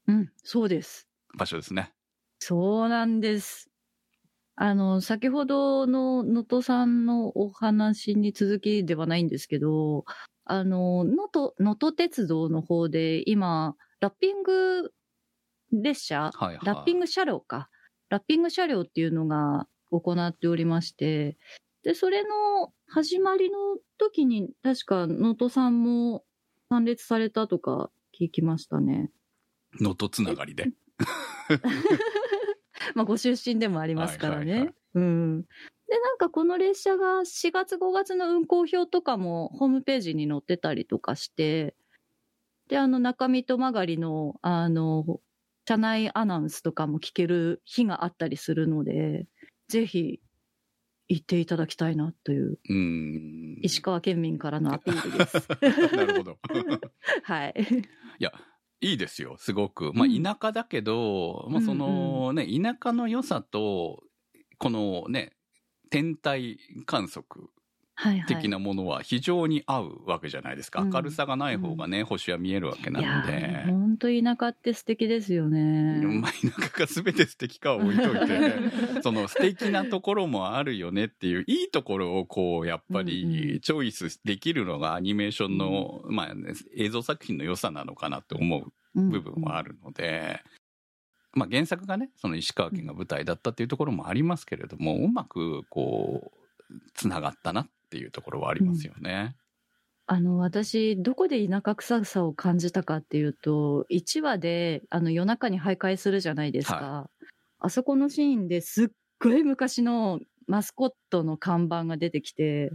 [0.08, 0.32] うん。
[0.42, 1.08] そうです。
[1.38, 1.92] 場所ですね。
[2.40, 3.70] そうなんです。
[4.56, 10.04] あの、先ほどの能登さんのお話に続きではないんですけど、
[10.44, 14.92] あの、能登、能登鉄道の方で今、ラッピング
[15.72, 16.58] 列車、はいはい。
[16.64, 17.68] ラッピング車両か。
[18.08, 21.36] ラッピング車両っていうのが行っておりまして、
[21.82, 26.24] で、それの始まりの時に、確か能登さんも
[26.68, 29.10] 参列されたとか聞きましたね。
[29.80, 30.66] 能登つながりで。
[32.94, 34.44] まあ、ご出身でもありますからね。
[34.44, 35.42] はいはいはいうん。
[35.42, 41.74] で、なんかこの列車が4月5月の運行表とかもホームページに載ってたりとかして、
[42.68, 45.20] で、あの中身と曲がりの、あの、
[45.70, 49.28] 車内アナウンスとかも聞ける日があったりするので、
[49.68, 50.18] ぜひ
[51.06, 53.58] 行っていただきたいなという、うーん。
[53.62, 55.46] 石川県民からのアピールです。
[55.94, 56.38] なるほど。
[57.22, 57.54] はい。
[58.80, 59.92] いいですよ、すごく。
[59.94, 64.02] まあ、うん田舎だけど、まあ、そのね、田舎の良さと、
[64.58, 65.36] このね、
[65.88, 67.48] 天体観測。
[68.26, 70.82] 的なものは非常に合うわけじゃないですか。
[70.82, 70.90] うん。
[70.90, 73.64] 明るさがない方がね、星は見えるわけなので。
[73.66, 73.70] ー、。
[73.70, 76.00] 本当田舎って素敵ですよね。
[76.06, 78.52] まあ、田舎が全て素敵かは置いといて、
[79.02, 90.40] その素敵なところもあるよねっていう、いいところをこう、やっぱうんうり、チョイスできるのがアニメーションの、まあ、ね、映像作品の良さなのかなって思う部分はあるので、
[91.32, 96.40] まあ原作がね、その石川県が舞台だったっていうところもありますけれども、うまくこう、
[96.94, 99.36] つながったなっていうところはありますよね。
[100.06, 107.08] あの、私、どこで田舎臭さを感じたかっていうと、1話で、あの、夜中に徘徊するじゃないですか。
[107.60, 108.88] あそこのシーンですっ
[109.20, 112.70] ごい昔のマスコットの看板が出てきて、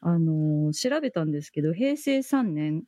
[0.00, 2.84] あの、調べたんですけど、平成3年、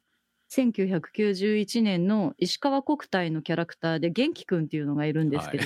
[0.51, 5.65] 1991年の石川国体のキャラクターで元気くんっていうのがいるんですけど、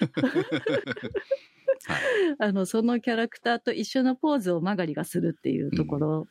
[2.38, 6.28] あの、そのキャラクターと一緒のポーズを曲がりがするっていうところ、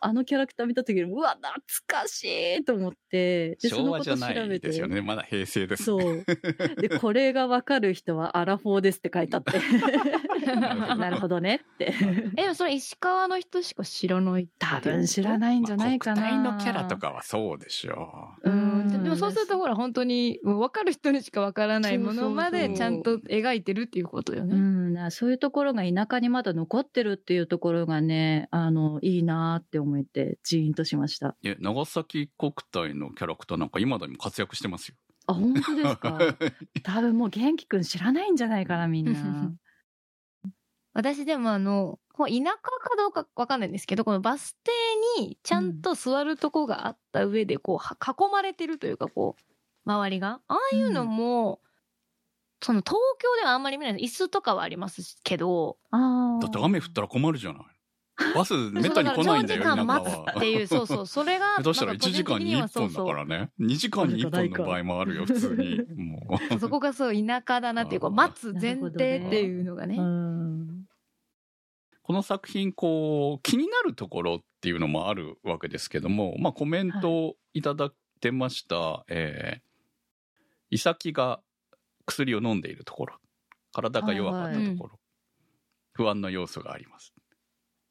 [0.00, 1.52] あのキャラクター見た時に、うわ、懐
[1.86, 4.88] かしいと思って、で昭和じゃないですよ。
[4.88, 5.00] ね。
[5.00, 5.84] まだ平成です。
[5.84, 6.22] そのこと調べて
[6.76, 6.80] そう。
[6.80, 9.52] で、これがわかる人はアラフォーですって書いてあって。
[10.98, 11.94] なるほどねって。
[12.36, 16.22] え、でもそれ石川の人しか知らないって多分知らないんじゃないかな。
[16.22, 19.02] まあ国体のキャラとかはそうでしょううんん。
[19.02, 24.54] でもそうするとほら本当に分かる人にしか分からないものまそうそうそうでちゃんと描いてるっていうことよね。
[24.54, 31.28] うん、なそういうところが田舎にまだ残ってるっていうところがね、あの、いいなって思えて、ジーンとしました。
[31.28, 31.36] う。
[31.42, 34.96] いや、長崎国体のキャラクターなんか今でも活躍してますよ。
[35.26, 36.18] あ、本当ですか？
[36.82, 39.12] 多分もう元気くん知らないんじゃないかな、みんな。
[40.94, 44.56] 私でもあの、こう田舎かどうかわかんないんですけど、このバス
[45.16, 50.40] 停にちゃんと座るとこがあった上で、こう、は囲まれてるというか、こう、周りが。
[50.48, 51.60] ああいうのも、
[52.62, 57.62] その東京ではあんまり見ない椅子とかはありますけど、あだって雨降ったら困るじゃない。
[58.34, 60.40] バス めったに来ないんだよ、田舎そうだ長時間待つはっ。
[60.40, 63.50] ていう、そうそう、それが、下手したら1時間に1本だからね。
[63.58, 65.82] 2時間に1本の場合もあるよ、普通に。
[65.96, 66.58] もう。
[66.60, 68.92] そこがそう田舎だなっていう、こう、待つ前提っ
[69.30, 69.96] ていうのがね。
[69.96, 70.81] うん。
[72.12, 79.60] ここの作品、こう、気になるところっていうのもあるわけですけども、まあ、コメントをいただいてました、えー、
[80.70, 81.40] イサキが
[82.04, 83.16] 薬を飲んでいるところ、
[83.72, 85.00] 体が弱かったところ、
[85.94, 87.14] 不安の要素があります。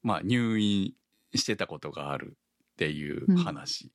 [0.02, 0.94] まあ、入院
[1.34, 2.36] してたことがある
[2.74, 3.90] っていう話。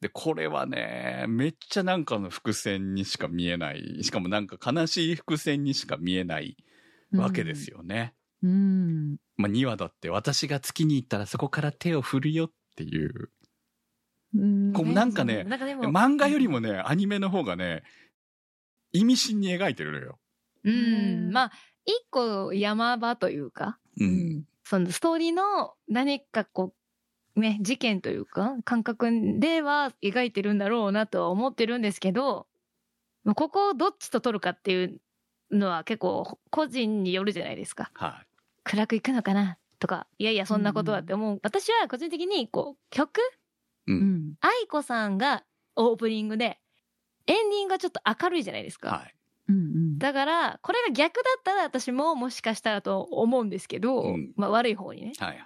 [0.00, 6.56] で、これはね、めっちゃなんかの伏線にしか見えない、しかもなんか悲しい伏線にしか見えない
[7.12, 8.14] わけですよね。
[8.42, 9.16] うん。
[9.36, 13.30] まあ、2話だって私が月に行ったらそこから手を振るよっていう。
[14.34, 17.82] うんこうなんかね、なんかでも漫画よりもね、アニメの方がね、
[18.92, 20.18] 意味深に描いてるのよ。
[20.64, 21.30] うん。
[21.32, 21.52] まあ、
[21.84, 24.44] 一個山場というか、うん。
[24.64, 26.72] そのストーリーの何かこ
[27.36, 32.46] う、ね、事件というか、感覚では描いてるんだろうなとは思ってるんですけど、
[33.34, 35.00] ここをどっちと取るかっていう
[35.50, 37.90] のは結構個人によるじゃないですか。
[37.94, 38.29] はい。
[38.64, 39.58] 暗くいくのかな？
[39.78, 41.40] とか、いやいやそんなことはって思う。
[41.42, 43.20] 私は個人的にこう、曲？
[43.86, 44.34] うん。
[44.40, 45.44] 愛子さんが
[45.76, 46.58] オープニングで、
[47.26, 48.90] エンディングがちょっと明るいじゃないですか。
[48.90, 49.14] はい。
[49.48, 49.98] うん。
[49.98, 55.12] だから、これが逆だったら私ももしかしたらと思うんですけど、うんまあ悪い方にね。
[55.18, 55.38] はいはい。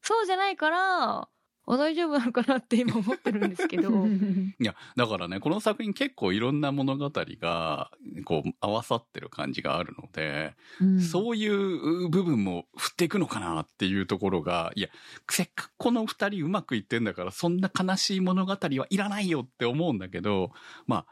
[0.00, 1.28] そうじゃないから、
[1.74, 3.90] あ大丈夫なのかなって今思ってるんですけど。
[4.06, 7.90] いや、だからね、この作品結構いろんな物語が、
[8.24, 14.88] こう、合わさってる感じがあるので、うんそういう部分も振っていくのかなっていうところが、いや、
[15.28, 20.52] せっかくこの二人うまくいってんだから、そんな悲しい物語はいらないよって思うんだけど、
[20.86, 21.06] まあ、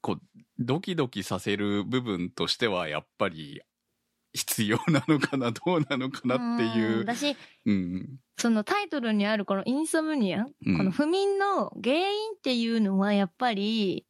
[0.00, 3.62] こう、ドキドキさせる部分としては、やっぱり、
[4.34, 7.00] 必要なのかな、どうなのかなっていうう。
[7.00, 8.18] 私、うん。
[8.38, 14.06] そのタイトルにあるこのインソムニア、うんこの不眠の原因っていうのはやっぱり、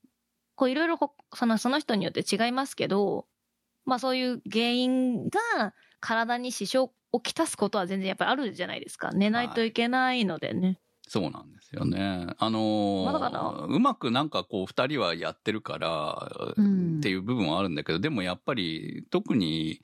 [0.54, 3.26] こういろいろほそのその人によって違いますけど、
[3.84, 9.10] まあそういう原因が体に支障をきたすことは全然やっぱりあるじゃないですか。
[9.12, 10.78] 寝ないといけないのでね。
[11.08, 12.26] そうなんですよね。
[12.38, 19.82] あのーうまくなんかこう二人はやってるから、うんっていう部分はあるんだけど、でもやっぱり特に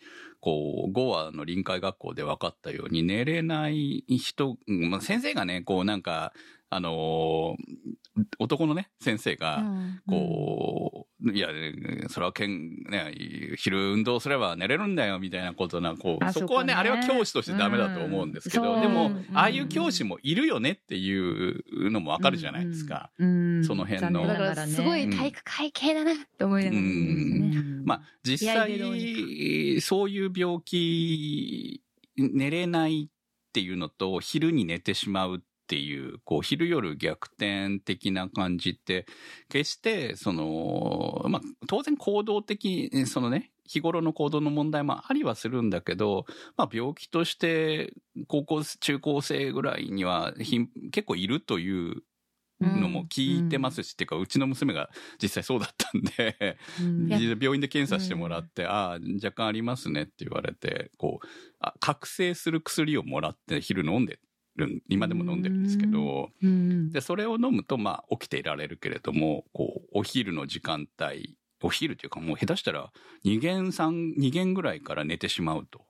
[0.49, 6.33] こう5話の臨海学校で分かったように寝れない人、まあ、先生がね、こうなんか、
[6.71, 11.49] あのー男のね、先生が、うんこう、いや、
[12.09, 13.13] それはけん、ね、
[13.57, 23.11] 昼運動すれば寝れるんだよ、みたいなことな、こう、あそこはね、ねあれは教師としてダメだと思うんですけど、うんでもああいう教師もいるよねっていうのもわかるじゃないですか。
[23.19, 23.65] うん。
[23.65, 27.83] その辺のだからすごい体育会系だなって思いながらますね。
[27.85, 31.83] まあ、実際、そういう病気、
[32.17, 39.05] 寝れないっていうのと、昼に寝てしまうっていう、こう、昼夜逆転的な感じって、
[39.51, 46.25] 決して、その、まあ、当然行動的、そのね、日頃の行動の問題もありはするんだけど、
[46.57, 47.93] まあ、病気として、
[48.29, 50.33] 高校、中高生ぐらいには、
[50.91, 52.03] 結構いるという
[52.61, 54.89] のも聞いてますし、っていうか、うちの娘が
[55.21, 57.09] 実際そうだったんで、うん。
[57.09, 61.27] や病院で検査してもらって、ああ、若干ありますねって言われて、こう、
[61.61, 64.19] あ覚醒する薬をもらって昼飲んで
[64.59, 66.91] る、今でも飲んでるんですけど、うん。
[66.91, 72.93] で、それを飲むと、まあ、起きていられるけれども、こう、お昼の時間帯、お昼というかもう下手したら
[73.25, 75.81] 2限3、2限ぐらいから寝てしまうと。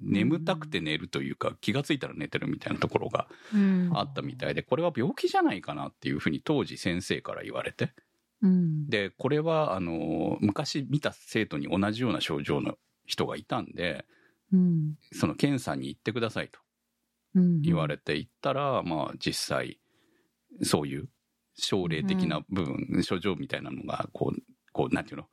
[0.00, 3.90] 眠たくて寝るというか、気がついたら寝てるみたいなところがうん。
[3.94, 7.92] あったみたいで、これは病気じゃないかなっていうふうに当時先生から言われて。
[8.42, 8.88] うん。
[8.88, 14.04] で、これは、あの、昔見た生徒に同じような症状の人がいたんで、
[14.52, 14.94] うん。
[15.12, 16.58] その検査に行ってくださいと。
[16.58, 16.63] うん
[17.34, 19.78] 言われて行ったら、まあ実際、
[20.62, 21.08] そういう
[21.56, 24.42] 症例的な部分、症状みたいなのが、こう、
[24.72, 25.26] こう、なんていうの、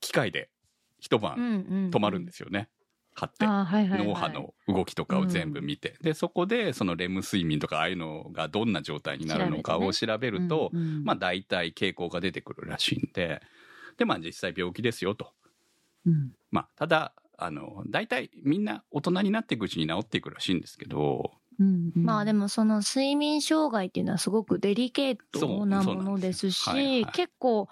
[0.00, 0.50] 機械で
[0.98, 2.68] 一晩止まるんですよね。
[3.14, 3.46] 貼って。
[3.46, 11.04] はいはいはい脳波の動きとかを全部見て、でそこでそのレム睡眠とかああいうのがどんな状態になるのかを調べると、うんうん。
[11.04, 13.40] まあ大体傾向が出てくるらしいんで。
[13.96, 15.32] でまあ実際病気ですよと。
[16.04, 16.32] うん。
[16.50, 21.32] まあただあの大体みんな大人になっていくうちに治っていくらしいんですけど。
[21.58, 22.04] うんうん。
[22.04, 27.12] まあでもその睡眠障害っていうのはすごくデリケートなものですし、はいはい。
[27.12, 27.68] 結構、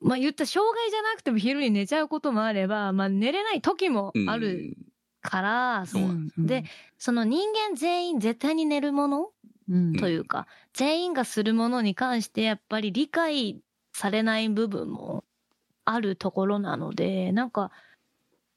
[0.00, 4.76] まあ言ったら障害じゃなくても昼に寝ちゃうこともあれば、まあ寝れない時もうんある
[5.20, 6.30] から、そうなん。
[6.38, 6.64] で、
[6.98, 9.30] その人間全員絶対に寝るもの
[9.70, 9.96] うん。
[9.96, 13.60] というか、全員がするものに関してやっぱり理解
[13.92, 15.24] されない部分も
[15.84, 17.70] あるところなので、なんか、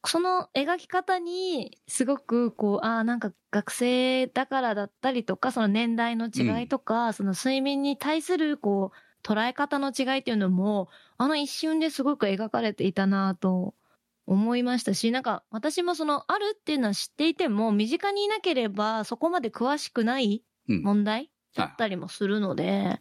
[0.04, 13.76] その描き方にすごくこう、ああ、なんか学生だからだったりとか、その年代の違いとか、その睡眠に対するこう、捉え方の違いっていうのも、あの一瞬ですごく描かれていたなと
[14.26, 20.84] 思いましたし、なんか私もそのあるっていうのは知っていても、身近にいなければそこまで詳しくないうん。
[20.84, 23.00] 問題だったりもするので、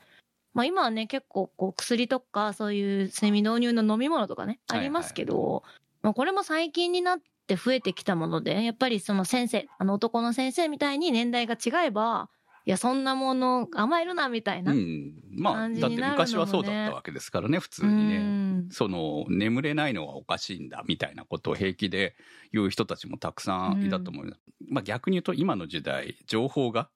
[0.52, 4.86] まあ今はね、結構こう薬とかそういうセミ導入の飲み物とかね、はいはい。
[4.86, 5.62] ありますけど、
[6.02, 12.30] まあこれも最近になって増えてきたもので、やっぱりその先生、あの男の先生みたいに年代が違えば、
[12.66, 14.72] いや、そんなもの甘えるな、みたいな。
[14.72, 15.14] うん。
[15.30, 18.18] まあ、だって昔はそうだったわけですからね、普通うにね。
[18.18, 22.14] んその、眠れないのはおかしいんだ、みたいなことを平気で
[22.52, 24.36] 言う人たちもたくさんいたと思う。
[24.68, 26.90] まあ逆に言うと、今の時代、情報が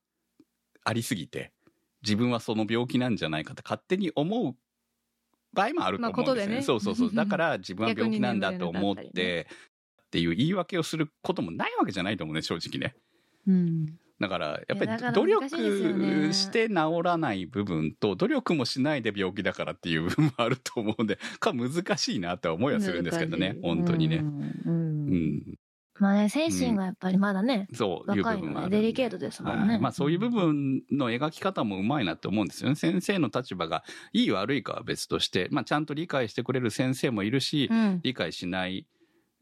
[0.84, 1.52] ありすぎて、
[2.02, 4.55] 自分はその病気なんじゃないかって勝手に思う
[5.55, 6.55] 場合もあると思うんですよね。
[6.57, 7.14] ねそうそうそう。
[7.14, 9.46] だから自分は病気なんだと思って、
[10.07, 12.94] っていう言い訳をすることもないわけじゃないと思うね、正直ね。
[13.46, 13.98] うん。
[14.20, 15.48] だから、やっぱり努力
[16.32, 24.18] して治らない部分と、努力もしないで病気だからっていう部分もあると思うんで、か難しいなって思いはするんですけどね、本当にね。
[24.18, 24.28] うん。
[24.28, 24.32] う
[24.66, 25.59] うんん。
[26.01, 28.80] まあね、精神がやっぱりまだね、そういう部分もあるんで。
[28.80, 29.74] デリケートですもんね。
[29.74, 32.74] はいまあそういう部分の描き方もうまいなって思うんですよね。
[32.74, 38.01] 先生の立場がいい悪いかは別として、まあちゃんと理解してくれる先生もいるし、うん。
[38.03, 38.86] 理解しない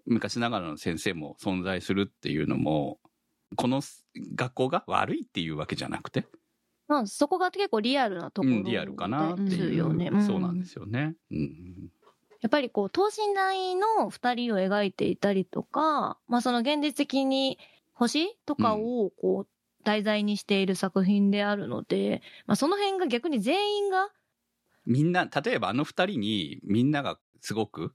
[0.05, 2.99] 昔ながらの先生も存在するっていうのも、
[3.57, 3.81] この
[4.35, 6.27] 学校が悪いっていうわけじゃなくて、
[6.89, 9.69] まあそこが結構リアルなところうん、リアルかなってでいう。
[9.71, 10.11] すよね。
[10.27, 11.15] そうなんですよね。
[11.31, 11.91] うん。
[12.43, 17.59] やっぱりこう、等身大の二人を描いていたりとか、まあその現実的に
[17.95, 19.49] 星とかをこう、
[19.85, 24.11] 題材にしている作品であるので、まあその辺が逆に全員が、
[24.85, 27.95] みんな、例えばあの二人にみんながすごく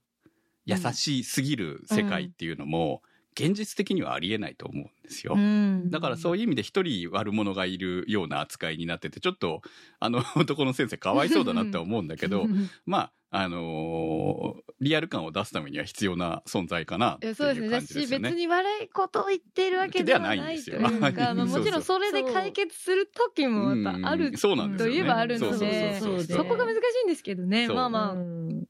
[0.64, 3.02] 優しすぎる世界っていうのも、
[3.38, 5.34] 現実的にはありえないと思うんですよ。
[5.36, 9.62] うんだからそういう意味で一人悪者がいるような扱いになってて、ちょっと
[10.00, 12.46] あの 男の先生かわいそうだなって思うんだけど、
[12.84, 17.70] まあ、あのーリアル感を出すためには必要な存在かなっていうそうですね。
[17.70, 18.28] 感じですよね。
[18.30, 24.84] 別に悪いことを言っているわけではないとよいうか、まあもちろんそれで解決する時もやっぱあるうんそうなんです。
[24.84, 27.66] といえばあるので、そこが難しいんですけどね。
[27.66, 28.67] まあまあ、うん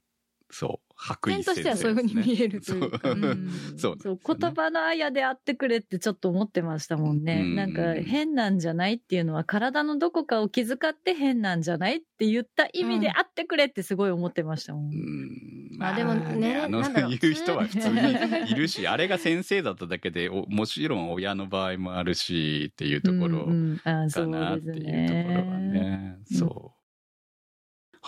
[0.51, 0.93] そう。
[1.01, 2.99] 白衣点としてはそういうふうに見えるというか。
[3.01, 7.41] そううんそうそう、言葉のあやであってくれってちょっと思ってましたもんね。
[7.41, 14.83] うんなんか変なんじゃないっていうのは体のどこかを気遣って変なんじゃないって言った意味であってくれってすごい思ってましたもん。
[14.91, 23.91] うんまあでもねあの言う人は普通にいるし、あれが先生だっただけで、おもちろん親の場合もあるし、っていうところか
[24.25, 26.17] なうっていうところがね。
[26.25, 26.78] そう。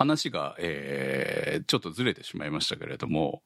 [0.02, 3.44] 話が、えーちょっとずれてしまいましたけれども、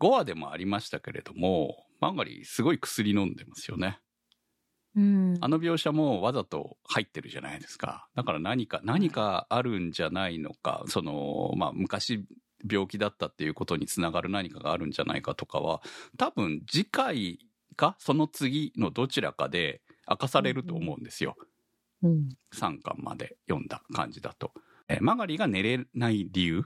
[0.00, 3.98] 5話でもありましたけれども、マンガリーすごい薬飲んでますよね。
[4.94, 8.08] うんあの描写もわざと入ってるじゃないですか。
[8.14, 12.24] だから何か、何かあるんじゃないのか、その、まあ昔
[12.70, 15.82] 病気だったっていうことにつながる何かがあるんじゃないかとかは、
[16.16, 17.38] 多分次回
[17.76, 21.36] かその次のどちらかで明かされると思うんですよ。
[22.02, 24.52] うん3巻まで読んだ感じだと。
[24.88, 26.64] えーマガリが寝れない理由？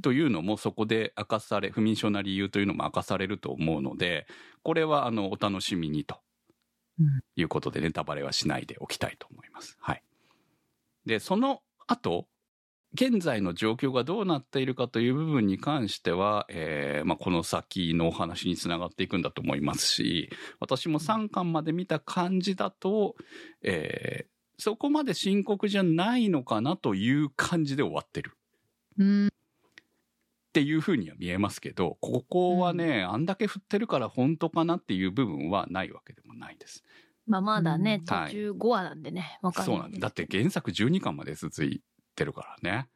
[0.00, 4.26] というのもそこで明かされ、不眠症な理由というのも明かされると思うので、
[4.62, 6.20] これはあの、お楽しみにと
[6.98, 9.76] うんいうことでネタバレはしないでおきたいと思います。
[9.80, 10.02] はい。
[11.04, 12.28] で、その後、
[12.94, 23.16] 現在の状況がどうなっているかという部分に関しては、えーまあ、この先のお話につながっていくんだと思いますし、私も3巻まで見た感じだと、
[23.62, 24.31] えー
[24.62, 28.38] そこまで深刻じゃないのかなという感じで終わってる。
[28.96, 29.30] うんっ
[30.52, 36.84] ていうふうには見えますけど、ここはね、あんだけ振ってるから本当かなっていう部分はないわけでもないです。
[37.26, 39.98] まあまだね、うん途中5話なんでね、わかんそうなんだ。
[39.98, 41.82] だって原作12巻まで続い
[42.14, 42.88] てるからね。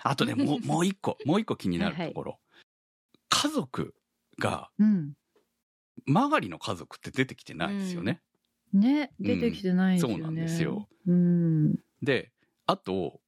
[0.00, 2.40] あとね、もう、 もう一個、もう一個気になるところ。
[3.28, 3.94] 家族
[4.38, 5.12] が、うん
[6.06, 8.22] 曲がりの家族って出てきてないですよね。
[8.72, 10.14] ね、出てきてないですよね。
[10.14, 10.88] そうなんですよ。
[11.06, 11.74] うん。
[12.02, 12.32] で、
[12.66, 13.20] あと、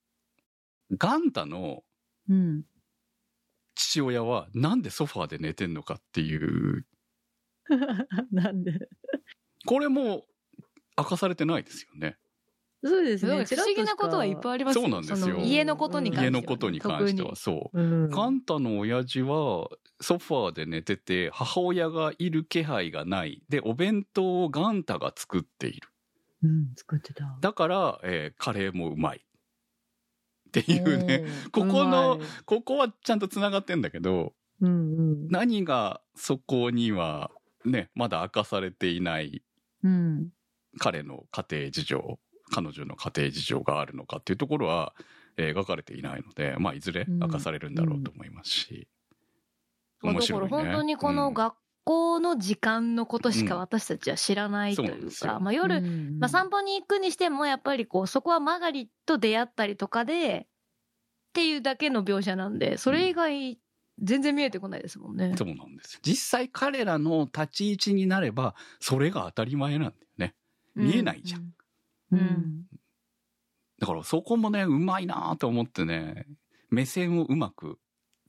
[0.92, 1.82] ガンタの
[2.28, 2.64] うん。
[3.74, 6.86] 父親はなんでソファーで寝てんのかっていう、
[8.30, 8.88] なんで？
[9.66, 10.24] これも
[10.96, 12.16] 明かされてないですよね。
[12.86, 13.44] そうですね。
[13.44, 16.24] 不思議なことはいっぱいありますよそうなんですよの家のことに関しては。
[16.24, 17.80] 家のことに関してはそう。
[17.80, 18.10] うん。
[18.10, 19.68] ガンタの親父は
[20.00, 23.42] ソファーで寝てて母親がいる気配がない。
[23.48, 25.88] で、お弁当をガンタが作っている。
[26.42, 27.38] うん、作ってた。
[27.40, 29.24] だから、えーカレーもうまい。
[29.24, 31.24] っていうね。
[31.52, 35.28] ここのここはちゃんと繋がってんだけど、うんうん。
[35.28, 37.30] 何がそこには
[37.64, 39.42] ね、まだ明かされていない
[39.82, 40.28] うん。
[40.78, 42.18] 彼の家庭事情、
[42.54, 44.94] 彼女の家庭事情があるのかっていうところは、
[45.36, 48.88] えー描かれていないので、まあ、いずれ明かされるんだろうと思いますし。
[50.00, 50.48] まあだか面白いね。
[50.48, 60.46] ら本当にこうんの学校の時間のことしかうん私たちは知らないというですよか、まあ夜、うんまあ散歩に行くにしてもやっぱりこうそこはマガリと出会ったりとかでっ
[61.32, 63.58] ていうだけの描写なんでそれ以外
[64.02, 65.34] 全然見えてこないですもんね。
[65.36, 66.00] そうなんですよ。
[66.02, 70.34] 実際彼らの立ち位置になれば、それが当たり前なんだよね。
[70.74, 71.40] 見えないじゃん。
[71.42, 71.53] うん
[72.14, 72.66] うん
[73.80, 76.26] だからそこもね、うまいなと思ってね、
[76.70, 77.78] 目線をうまく、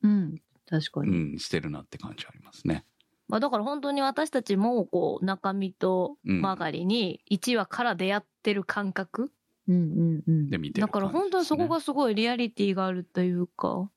[0.01, 0.41] うん。
[0.67, 1.35] 確かうに。
[1.35, 2.83] ん、してるなって感じありますね。
[3.27, 9.31] まあだから本当に私たちもこう中身とうんマガリに1話から出会ってる感覚、
[9.67, 10.49] うんうんうん。
[10.49, 13.89] で見てるだから本当にそこがすごいリアリティがあるというか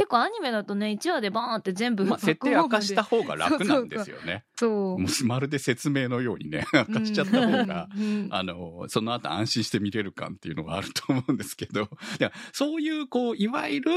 [0.00, 4.44] 結構アニメだとね1話でバーンって全部まあ、設定明かした方が楽なんですよね。
[4.56, 11.86] そうもうまるで説明のようにね、明かしちゃった方が、うんあの、その後安心して見れる感っていうのがあると思うんですけど、い
[12.18, 13.90] やそういう、こう、いわゆる、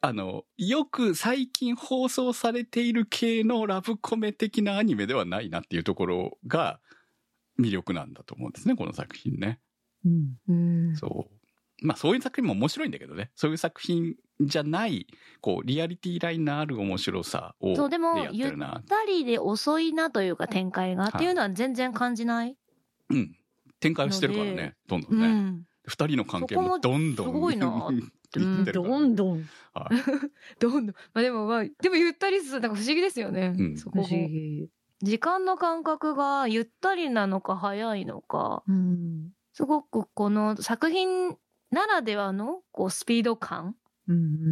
[0.00, 6.80] あの、よく最近放送されている系のラブコメ的なアニメではないなっていうところが
[7.60, 9.60] 魅力なんだと思うんですね、この作品ね。
[10.04, 10.36] うん。
[10.48, 11.33] うんそう。
[11.84, 13.30] まあそういう作品も面白いんだけどね。
[13.36, 15.06] そういう作品じゃない、
[15.42, 18.82] こう、リアリティラインのある面白さを、そうでもやってるな。
[19.06, 22.56] 二人で遅いなというか展開がはいっていうのは全然感じない、
[23.10, 23.36] うん。
[23.80, 25.28] 展開をしてるからのね、どんどうんね。
[25.28, 27.26] ん二人の関係もどんどん。
[27.26, 27.94] すごいなって
[28.40, 29.44] 言ってるからどんどん。
[29.74, 29.94] はい
[30.58, 34.70] どんどんまあでもまあでもゆったりするなんか不思議ですよね、うん不思そこも議。
[35.02, 39.32] 時間の感覚がゆったりなのか早いのかうん。
[39.52, 41.36] すごくこの作品
[41.74, 43.76] ならではのこうスピード感。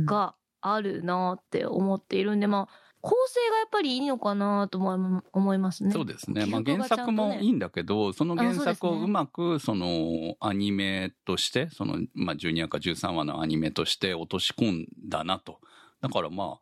[0.06, 5.90] があるなって思っているんで、まあ構成がやっぱりいいのかなとも思いますね。
[5.90, 6.46] そうですね。
[6.46, 15.58] まあ原作もいいんだけど、その原作をうまく、そのアニメとして、その、まあ12話か13話のアニメとして落とし込んだなと。
[16.00, 16.60] だからまあ、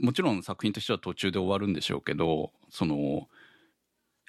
[0.00, 3.28] もちろん作品としては途中で終わるんでしょうけど、その、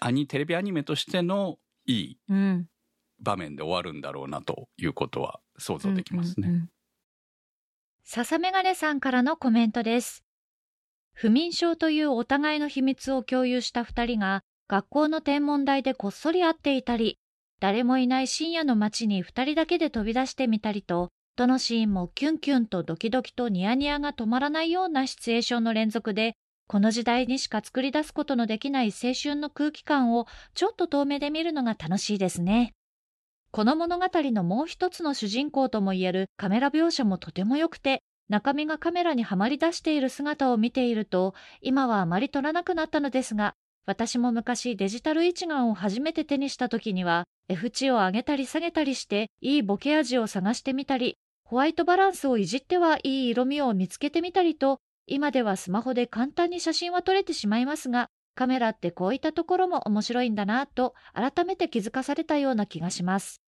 [0.02, 2.68] アニ、テレビアニメとしてのいいうん。
[3.24, 6.67] 場面で終わるんだろうなということは想像できますね。
[8.03, 10.24] 笹メガネさんからのコメントです。
[11.13, 17.19] 不眠症というお互いの秘密を共有した二人が学校の天文台でこっそり会っていたり、
[17.59, 26.36] 誰もいない深夜の街に二人だけで飛び出してみたりと、どのシーンもキュンキュンとドキドキとニヤニヤが止まらないようなシチュエーションの連続で、
[26.67, 32.74] この時代にしか作り出すことのできない青春の空気感をちょっと遠目で見るのが楽しいですね。
[33.56, 43.54] この物語のもう一つの主人公ともいえるカメラ描写もとても良くて、中身がカメラにはまり出している姿を見ていると、今はあまり撮らなくなったのですが、
[43.86, 63.43] 私も昔デジタル一眼を初めて手にした時には、F 値を上げたり下げたりして、いいボケ味を探してみたり、ホワイトバランスをいじってはいい色味を見つけてみたりと、今ではスマホで簡単に写真は撮れてしまいますが、カメラってこういったところも面白いんだなと改めて気づかされたような気がします。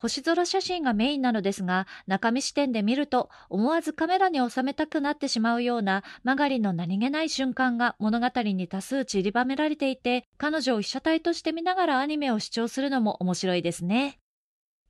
[0.00, 14.18] 星空写真がメインなのですが、中身視点で見ると思わずカメラに収めたくなってしまうような曲がりの何気ない瞬間が物語に多数散りばめられていて、彼女を被写体として見ながらアニメを視聴するのも面白いですね。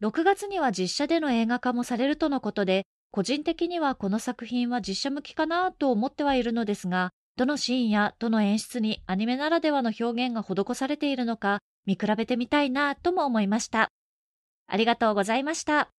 [0.00, 13.88] 6月には実写での映画化もされるとのことで、個人的にはこの作品は実写向きかなと思ってはいるのですが、どのシーンやどの演出にアニメならではの表現が施されているのか見比べてみたいなとも思いました。
[14.70, 15.90] ありがとうございました。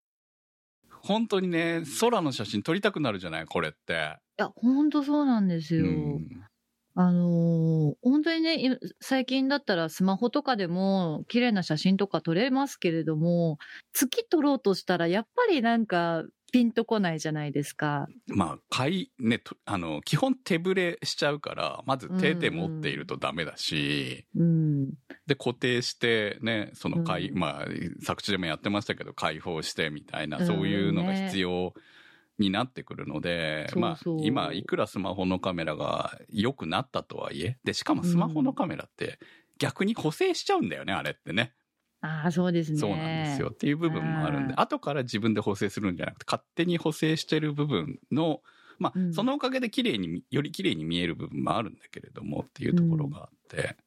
[1.01, 3.45] 本当にね、空の写真撮りたくなるじゃない？
[3.45, 4.17] これって。
[4.39, 5.85] いや、ほんとそうなんですよ。
[5.85, 6.27] うん
[6.93, 13.59] あのー本当にね、い最近だったらスマホとかでも綺麗な写真とか撮れますけれども、
[13.93, 18.07] 月撮ろうとしたらやっぱりなんかピンとこないじゃないですか。
[18.27, 24.89] まあ、買い、ね、とあの、基本手ぶれしちゃうから、まず手で持っているとダメだし、うん。
[25.27, 27.65] で、固定して、ね、その開、うんまあ、
[28.03, 31.73] 作地でもやってましたけど、開放してみたいな、うんそういうのがね必要
[32.39, 39.19] になってくるので、そうまあそう、今、いくらスマホのカメラが良くなったとはいえ、で、しかもスマホのカメラって、
[39.59, 41.53] 逆に補正しちゃうんだよね、あれってね。
[42.01, 42.79] ああ、そうですね。
[42.79, 43.49] そうなんですよ。
[43.49, 48.41] っていう部分もあるんで、うん後から自分で補正するんじゃなくて、勝手に補正してる部分の、
[48.79, 53.77] まあ、うんそのおかげで綺麗に、より綺麗に見える部分もあるんだけれどもっていうところがあって、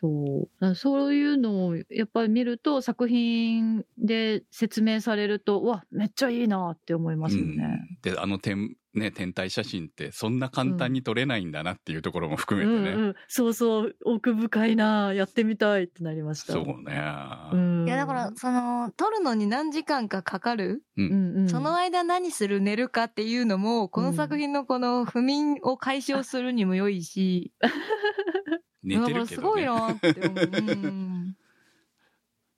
[0.00, 0.74] そう。
[0.76, 7.64] そういうのをやっぱり見ると、作品で説明されると、うわ、めっちゃいいなって思いますよね。
[7.64, 12.90] うんで、あの天、ね、天体写真ってそんな簡単に撮れないんだなっていうところも含めてね。
[12.90, 16.52] うんうん、そうそう、奥深いなやってみたいってなりました。
[16.52, 17.02] そうね。
[17.52, 17.86] うん。
[17.86, 27.52] いやだから、その、撮るのに何時間かかかる、うんうん、その間何する寝るかっていうのも、この作品のこの不眠を解消するにも良いし、
[28.82, 29.66] 寝てるけど、ね。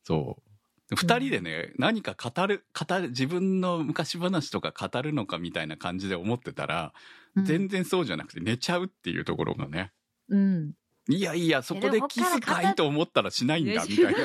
[0.03, 0.51] そう。
[0.97, 6.93] 二人でね、何か語る、語る、自分の昔話とか語るのかみたいな感じで思ってたら、
[7.37, 9.93] うん全然そうじゃなくて寝ちゃうっていうところがね。
[10.31, 10.73] うん。
[11.09, 14.21] いやいや、そこでキスかいと思ったらしないんだ、みたいな。
[14.21, 14.25] い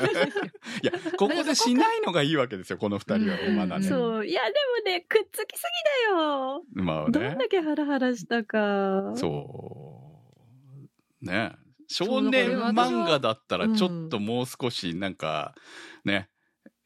[0.82, 3.38] や、ここでしないのがいいわけですよ、この二人は。
[3.40, 3.86] うんまだね。
[3.86, 4.26] そう。
[4.26, 5.62] いや、でもね、くっつきす
[6.10, 6.64] ぎだよ。
[6.74, 7.48] まあねどんだ。
[7.48, 9.12] けハラハラしたか。
[9.14, 10.20] そ
[11.22, 11.24] う。
[11.24, 11.56] ね
[11.88, 15.54] 少年漫画だったらうんちょっともう少しなんか、
[16.04, 16.28] ね、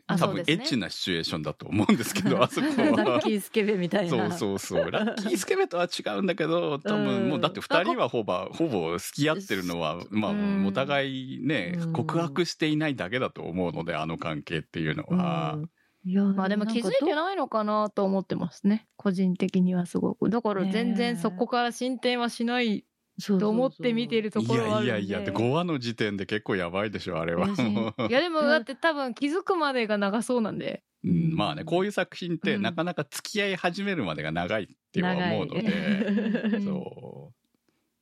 [0.09, 3.21] うですね分エッチなシチュエーションだと思うんですけど、 あそこラッは。
[3.21, 4.33] キースケベみたいそうな。
[4.33, 4.91] そうそう。
[4.91, 15.55] ラッキースケベとは違うんだけど、 多うん分もうだって二人はほぼ、ほぼ付き合ってるのは、まうんあお互いねう、ん告白していないだけだと思うので、あの関係っていうのは。
[15.57, 15.71] うん
[16.03, 18.89] いやまあでも気づいてないのかなと思ってますね。
[18.97, 20.31] 個人的にはすごく。
[20.31, 22.87] だから全然そこから進展はしない
[23.21, 24.91] と思って見てるといころはあるんで。
[24.91, 27.49] やいやいや、で5話の時点で結構やばいでしょ、あれは。
[27.49, 30.83] いや でもだって多分気づくまでが長そうなんで。
[31.03, 37.33] うんまあね、こういう作品ってうんなかなか付き合い始めるまでが長いっては思うので、長いそ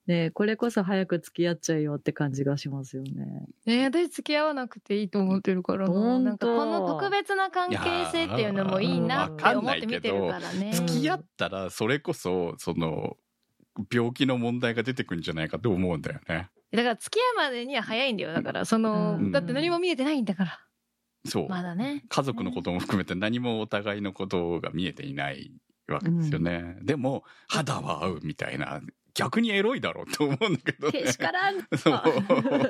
[0.08, 3.46] ねこれこそ早く付き合っちゃうよって感じがしますよね。
[3.66, 6.18] え私付き合わなくていいと思ってるからな。
[6.18, 7.76] なんかこの特別な関係
[8.10, 10.74] 性っていうのもいいなって思って見てるからねう。。
[10.74, 13.18] 付き合ったらそれこそ、その、
[13.92, 16.50] 病気の問題が出てくるんじゃないかと思うんだよね。
[16.72, 18.32] だから付き合うまでには早いんだよ。
[18.32, 20.60] だからその、うんだって何も見えてないんだから。
[21.26, 21.48] そう。
[21.48, 22.04] まだね。
[22.08, 25.52] 家族のことも含めて何もお互いのことが見えていない
[25.88, 26.76] わけですよね。
[26.82, 28.80] でも、肌は合うみたいな、
[29.18, 30.92] 逆にエロいだろうと思うんだけどね。
[30.92, 31.56] けしからん。
[31.76, 32.02] そう。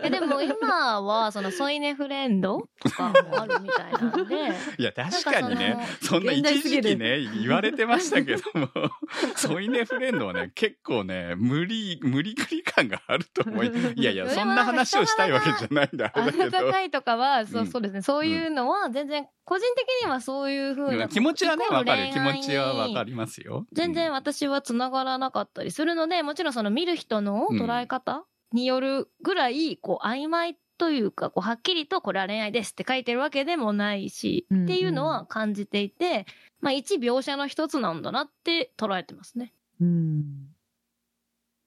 [0.03, 4.35] えでも今はその添い寝フレンドとかもあるみたいなんで。
[4.79, 8.71] いや、確かにねそんな一時期ね、言われてましたけども、
[9.37, 16.59] 添い寝フレンドはね、結構ね、無理、無理くり感があると思い、いやいや、そんな話をしたいわけじゃないんだ、あれだけど。
[16.67, 18.01] 温かいとかは、そううんそうですね。
[18.01, 21.09] そういうのは全然、個人的にはそういうふうな。
[21.09, 22.11] 気持ちはね、わかる。
[22.13, 23.67] 気持ちはわかりますよ。
[23.73, 36.27] 全然私は繋がらなかったりするので、もちろんその見る人の捉え方によるぐらい、こう曖昧というか、こうはっきりとこれは恋愛ですって書いてるわけでもないし、うんうんっていうのは感じていて、
[36.61, 39.53] まあ一描写の一つなんだなって捉えてますね。
[39.81, 40.25] うん。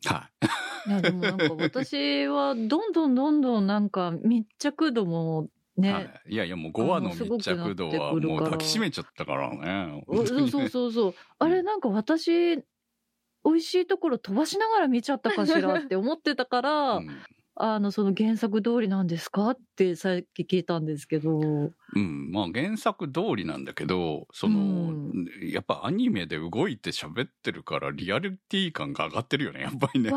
[0.05, 0.45] はい。
[0.89, 10.03] いや、でもなんか私はどんどんどんどんなんか密着度もね、はいいやいや、もう5話の密着度はもう抱きしめちゃったからね。
[10.07, 11.15] おそうそうそうそう。
[11.39, 12.63] あれなんか私、
[13.44, 17.10] 美味しいところ飛ばしながら見ちゃったかしらって思ってたから、うん。
[17.56, 19.50] あの、その原作通りなんですか？
[19.52, 21.39] ってさっき聞いたんですけど。
[21.39, 25.26] うん、まあ原作通りなんだけど、その、うん。
[25.52, 30.12] やっぱアニメで動いて喋ってるからリアリティ感が上がってるよね、やっぱりね。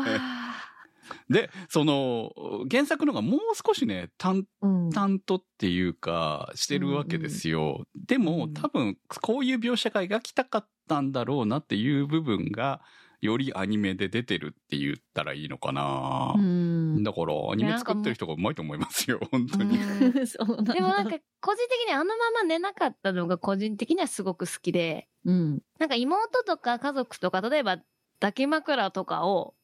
[1.29, 2.31] で、その、
[2.71, 4.89] 原作のがもう少しね、淡うん。
[4.89, 7.85] 々とっていうか、してるわけですよ。
[7.95, 12.81] でも、うん多分、こういう描写が描きたかったんだろうなっていう部分が、
[13.25, 16.33] よりアニメで出てるって言ったらいいのかな。
[16.35, 17.03] うん。
[17.03, 19.77] だから、アニメ作ってる人がうまいと思いますよ、本当に。
[19.77, 25.61] でもなんか、個人的にあのまま寝なかったのが個人的にはすごく好きで、うん。
[25.79, 27.79] なんか妹とか家族とか、例えば
[28.19, 29.55] 抱き枕とかを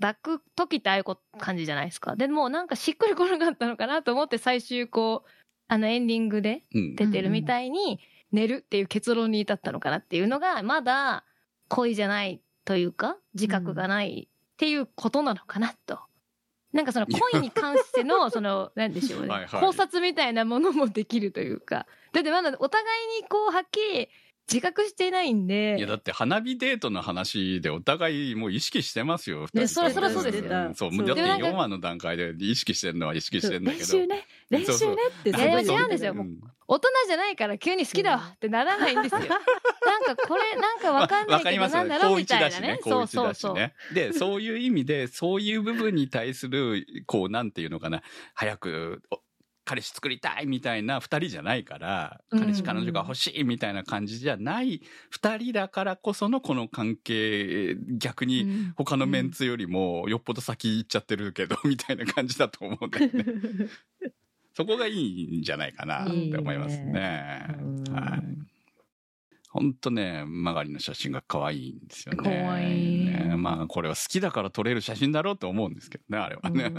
[0.00, 2.16] 抱く時ってああいうこ感じじゃないですか。
[2.16, 5.30] でもなんかしっくりこなかったのかなと思って最終こう、
[5.68, 6.96] あのエンディングでうん。
[6.96, 8.00] 出てるみたいに
[8.32, 11.24] 寝るっていう結論に至ったのかなっていうのが、まだ
[11.68, 16.00] 恋じゃないというか、自覚がないっていうことなのかなと。
[16.74, 21.86] なんかその恋に関しての、 その、なんでしょうねはいはい考察みたいなものもできるというか。
[22.12, 22.84] だってまだお互
[23.20, 24.10] いにこう、はっきり
[24.50, 25.76] 自覚していないんで。
[25.78, 33.84] いや、だって花火デートの話でお互いもう意識してますよ、二人そらそらそうですよんそう、そうだってでもなんか4話の段階で意識してるのは意識してるんだけど。
[33.84, 34.26] 練習ね。
[34.50, 39.20] 練習ねってそうそういやいや違うんですよん大人じゃないから急に好きだわってならないんですよ。
[39.20, 39.30] なん
[40.04, 42.78] かこれ、なんかわかんないけど、なんだろう高みたいなねね。。
[42.82, 43.74] 高一だしそうそうね。
[43.94, 48.02] で、そういう意味で、そういう部分に対する、こう、なんていうのかな、
[48.34, 49.20] 早く、お
[49.68, 63.24] 彼氏作りたいみたいな二人じゃないから、うん彼氏彼女が欲しいみたいな感じじゃない二人だからこそのこの関係、逆にうん他のメンツよりもよっぽど先行っちゃってるけど、 みたいな感じだと思うんだよね。
[64.54, 67.46] そこがいいんじゃないかなって思いますね。
[67.60, 68.22] うんはい。
[69.50, 72.22] ほんとね、曲がりの写真が可愛いんですよね。
[72.22, 76.70] 可愛いねまあ、これは好きだから撮れる写真だろうと思うんですけどね、あれはね。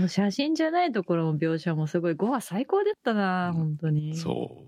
[0.00, 4.16] うんもう写真じゃないところも描写もすごい5話最高だったな、本当に。
[4.16, 4.64] そ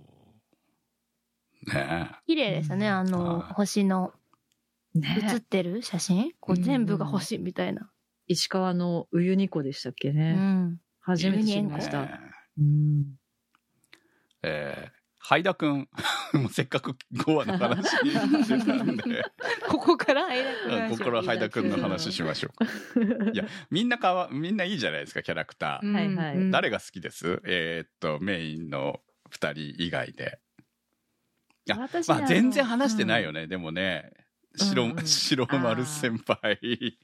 [1.66, 1.70] う。
[1.74, 4.12] ね綺麗でしたね、あの、はい星の
[4.94, 6.32] ね写ってる写真？
[6.40, 7.90] こううん全部が星みたいな。
[8.26, 10.32] 石川のウユニ湖でしたっけうね。
[10.34, 10.80] ん。
[11.00, 11.80] 初めて知りまえ。
[11.80, 12.02] した。
[12.02, 12.10] ね
[12.58, 13.04] うん
[14.42, 15.88] えー、ハイダくん、
[16.34, 19.24] もうせっかく5話の話してたんで、
[19.68, 22.64] ここからハイダ君の話ここからハイダくんの話しましょうか。
[23.32, 25.86] いや、みんなかわ、みんないいじゃないですか、キャラクター。
[25.86, 27.40] うんはいはいうん誰が好きです？
[27.44, 29.00] えーっと、メインの
[29.30, 30.38] 2人以外で。
[31.64, 31.84] いやま
[32.16, 34.10] あ、全然話してないよね、でもね。
[34.56, 36.98] 白、うんうん白丸先輩。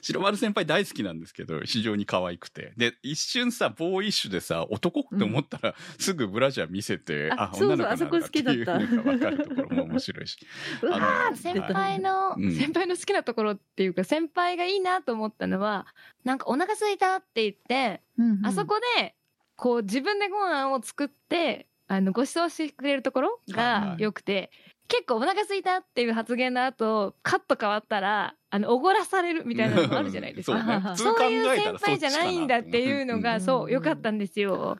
[0.00, 2.72] 白丸先輩大好きなんですけど、非常に可愛くて。
[2.76, 10.38] で、一瞬さ、ボーイッシュでさ、男って思ったら、すぐブラジャー見せて、ああ、そうそう女の子なんだあそこ好きだっていうのが分かるところも面白いし。
[10.82, 12.52] うわー先輩の、うん。
[12.52, 15.86] 先輩の好きなところっていうか、先輩がいいなと思ったのは、
[16.24, 18.46] なんかお腹空いたって言って、うんうん。
[18.46, 19.14] あそこで、
[19.56, 24.02] こう自分でご飯を作って、あの、ご馳走してくれるところはいがはい。
[24.02, 24.50] 良くて、
[24.92, 30.58] 結構お腹空いたっていう発言の後、カット変わったら、あの、おごらされるみたいなのもあるじゃないですか。
[30.58, 30.96] そうね。
[31.18, 34.76] そういう先輩じゃないんだっていうのが、うんそう、良かったんですよ。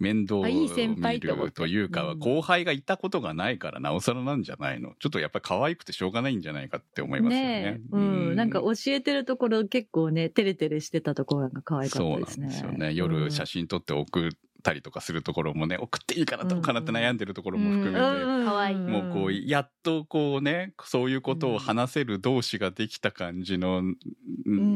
[0.00, 4.94] 面倒をあいい先見るというか、うん後輩がいたことがないからなおさらなんじゃないの？
[5.00, 7.80] ちょっとやっぱり可愛くてしょうがないんじゃないかって思いますよね。
[7.90, 12.46] うん、なんか教えてるところ結構ね、テレテレしてたところが可愛かそうなんったですね。
[12.46, 12.92] ですよね。
[12.92, 14.30] 夜写真撮って送っ
[14.62, 23.96] たりとかするところもね、送っていいかなどうかなって悩んでるところも含めて、もうこう、やっとこうね、そういうことを話せる同士ができた感じの、ん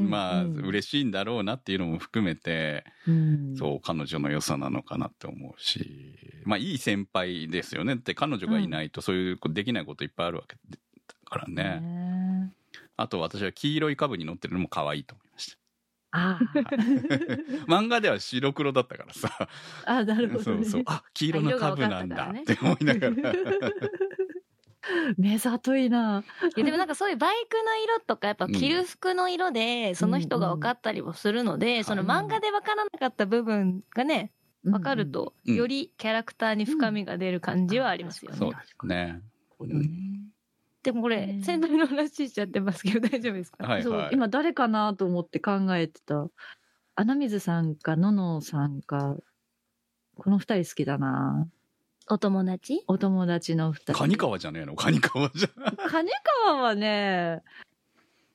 [0.08, 7.94] まあ、うん嬉しいんだろうなっていうのも含めて、うん、そう、彼女の良さなのかなって思うし、まあ、いい先輩ですよね。
[7.94, 10.78] って彼女がいないとそういうできないこといっぱいあるわけだ
[11.24, 11.80] からね。
[11.80, 12.52] ね。
[12.96, 15.16] あと私は黄色い株に乗ってるのも可愛いと。
[16.12, 16.38] あ
[17.66, 19.48] 漫画では白黒だったからさ。
[19.86, 20.54] あ、あなるほど、ね。
[20.54, 20.82] そうそう。
[20.86, 23.12] あ、黄色の株なんだあって思いながら。
[25.16, 26.24] 目ざといな。
[26.56, 34.32] いやでもなんかそういうバイクの色とかやっぱ着る服の色でその人が分かったりもするので、その漫画で分からなかった部分がね、
[34.64, 38.38] 分かると、うんよりキャラクターに深みが出る感じはありますよね。
[38.38, 39.20] そうですね。
[39.60, 40.31] うん
[40.82, 44.10] でもこれね、先輩の話しちゃってますけど大丈夫ですか、そうはいはい。
[44.12, 46.26] 今誰かなと思って考えてた。
[46.96, 49.16] 穴水さんか、ののさんか、
[50.16, 51.48] この二人好きだな。
[52.10, 52.82] お友達？
[52.88, 53.92] お友達の二人。
[53.94, 54.74] カニカワじゃねえの？
[54.74, 55.48] カニカワじゃ。
[55.88, 56.10] カニ
[56.44, 57.42] カワはね、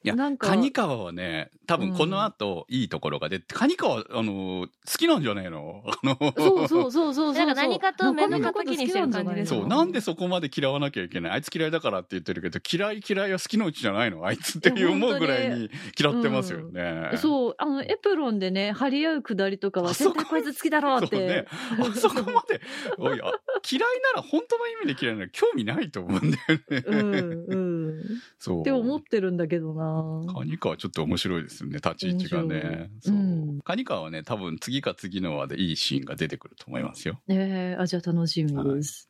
[0.08, 5.84] いや、なんかカニカワはね、多分この後、いいところが出て、カニカワ、あの、好きなんじゃねえの？
[5.86, 7.46] あの、そうそうそうそうそう。
[7.46, 17.12] なんか何かと面倒中身叩きにしてる感じですそう、なんでそこまで嫌わなきゃいけないあいつ嫌いだからって言ってるけど、嫌い嫌いは好きのうちじゃないのあいつって思うぐらいに嫌ってますよね。
[17.18, 21.48] そう、あの、エプロンでね、張り合うくだりとかは、絶対こいつ好きだろうっそうねて。。
[21.82, 22.62] あそこまで、
[22.98, 23.32] おいあ
[23.70, 23.82] 嫌い
[24.14, 26.84] なら、本当の意味で嫌いなら興味ないと思うんだよね。
[26.86, 27.56] うん、う
[27.92, 28.04] ん。
[28.40, 28.62] そう。
[28.62, 29.97] って思ってるんだけどな。
[30.34, 32.90] カニカワちょっと面白いですよね、立ち位置がね。
[33.02, 33.16] そう。
[33.16, 37.20] うんカニカワはね、多分次か次の話でいいシーンが出てくると思いますよ。
[37.28, 39.10] ええあ、じゃあ楽しみです。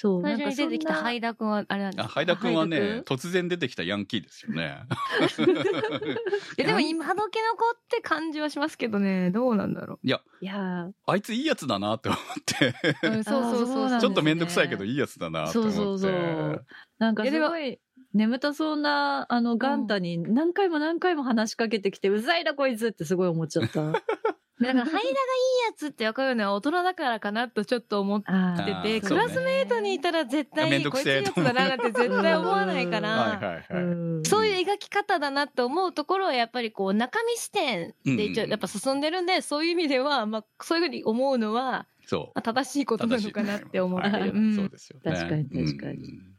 [0.00, 2.08] そう、最初に出てきたハイイダ君はあれなんですあ、か？
[2.08, 4.84] ハイダ君はね突然出てきたヤンキーですよね。
[6.56, 13.10] えでも今時の子って感じはしますけどね、どうなんだろいやーあいついいやつだなって思って、う。
[13.10, 15.76] うん、そうそうそうね ちょっとめんどくさいけどいいやつだなって思って。
[15.76, 16.66] そうそうそう
[16.98, 17.78] なんかすもごい、
[18.12, 23.80] 眠たそうな、あの、ガンタに何回も何回も話しかけてきて、うざいなこいつってすごい思っちゃった。
[24.60, 25.02] だから、ハイダがいい
[25.68, 33.36] やつって分かるのは大人だからかなとちょっと思ってあてクラスメートにいたら絶対めんどこいつやつだななんて絶対思わないかはいら、は
[33.70, 33.84] いはい。
[33.84, 34.22] うん。
[34.26, 42.20] そういう描き方だなって思うところはやっぱりこう中身視点で一応うんやっぱ進んでるんで、そういう意味では、まあそういうふうに思うのは、そう。
[42.34, 44.24] まあ正しいことなのかなって思ってはい。
[44.24, 44.32] る。
[44.34, 44.56] うん。
[44.56, 45.10] そうですよね。
[45.10, 46.04] 確かに確かに。
[46.04, 46.29] うん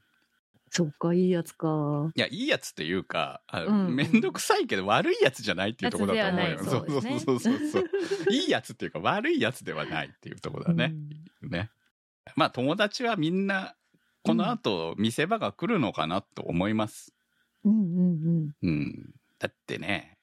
[0.74, 2.11] そっか、いいやつか。
[2.15, 6.59] いや、いいやつっていうか、あうんめんどくさいけど悪いやつじゃないっていうところだと思うよ。
[6.59, 7.84] そうそうそうそうそう。
[8.32, 10.93] いいやつっていうか悪いやつではないっていうところだね。
[11.41, 11.69] ね。
[12.38, 13.76] まあ友達はみんな、
[14.24, 17.13] この後見せ場が来るのかなと思います。
[17.65, 18.69] うんうんうん。
[18.69, 19.13] うん。
[19.39, 20.17] だってね、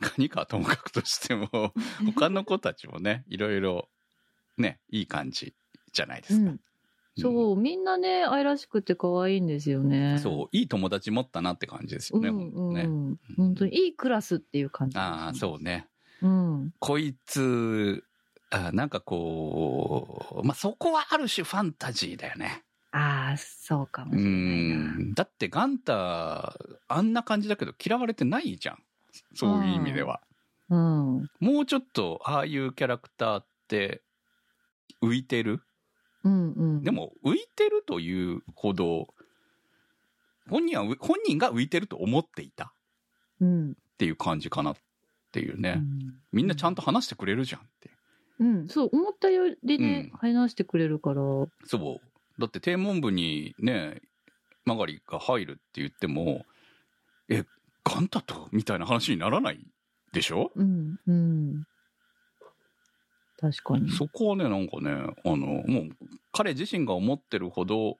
[0.00, 1.72] カニかともかくとしても、
[2.14, 3.88] 他の子たちもね、いろいろ、
[4.56, 5.54] ね、いい感じ
[5.92, 6.50] じゃないですか。
[6.50, 6.60] うん。
[7.18, 10.18] そう、みんなね、愛らしくて可愛いんですよね。
[10.18, 12.82] そう、いい友達持ったなって感じですよね、うんほんとね。
[12.82, 13.20] うん。
[13.36, 15.88] 本当にいいクラスっていう感じね、ああ、そうね。
[16.22, 16.74] うん。
[16.78, 18.04] こいつ、
[18.50, 22.64] あなんかこう、まあ、そこはある種ファンタジーだよね。
[22.92, 24.92] ああ、そうかもしうれないな。
[25.10, 25.14] ん。
[25.14, 26.56] だってガンタ、
[26.88, 28.82] あんな感じだけど嫌われてないじゃん。
[29.34, 30.20] そういう意味では。
[30.70, 31.30] うん。
[31.40, 34.02] もうちょっと、ああいうキャラクターって、
[35.02, 35.62] 浮いてる
[36.28, 36.82] うんうん。
[36.82, 39.08] で、も、浮いてるというほど、
[40.48, 42.72] 本人は、本人が浮いてると思っていたっ
[43.40, 43.74] うん。
[43.98, 44.76] ていう感じかなっ
[45.32, 45.74] ていうね。
[45.78, 47.90] うんみんなちゃんと話してくれるじゃんって。
[48.40, 51.22] うん、そう、思ったよりね、話してくれるから。
[51.64, 52.00] そ
[52.36, 52.40] う。
[52.40, 54.00] だって天文部にね、
[54.64, 56.44] マガリが入るって言っても、
[57.28, 57.44] え、
[57.82, 59.66] ガンタとみたいな話にならない
[60.12, 60.52] でしょ？
[60.54, 61.64] うん、うん。
[63.40, 63.90] 確かに。
[63.90, 65.90] そこはね、なんかね、あの、もう、
[66.38, 67.98] 彼自身が思ってるほど、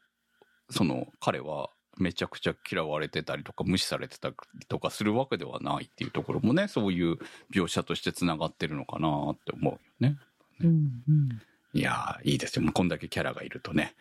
[0.70, 4.36] その、彼はめちゃくちゃ嫌われてたりとか、無視されてたり
[4.68, 7.16] とかするわけではないっていうところもね、そういう
[7.52, 10.16] 描写として繋がってるのかなって思うよね。
[10.60, 11.42] うん、うん。
[11.72, 12.62] いやー、いいですよ。
[12.62, 13.96] もうこんだけキャラがいるとね。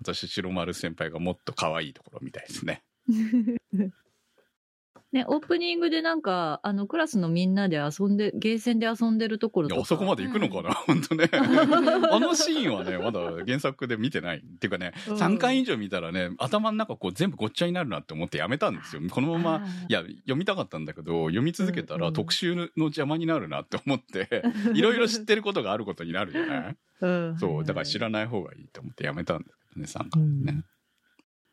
[0.00, 2.82] 私、白丸先輩がもっと可愛いところみたいですね。
[5.12, 9.76] ね、オープニングでなんか、あの、クラスのみんなで遊んで、ゲーセンで遊んでるところとか。
[9.76, 11.28] いやあそこまで行くのかな、本当ね。
[12.10, 14.38] あのシーンはね、まだ原作で見てない。
[14.38, 19.02] っていうかね、うん3回以上見たらね、頭の中こう全部ごっちゃになるなって思ってやめたんですよ。
[19.10, 24.42] このまま、いや、読みたかったんだけど、読み続けたうんうんら特集の邪魔になるなって思って、
[24.74, 26.76] いろいろ知ってることがあることになるじゃない？
[27.02, 30.28] うん、そう、だから知らない方がいいと思ってやめたんだけどね、3回ね。
[30.48, 30.64] うん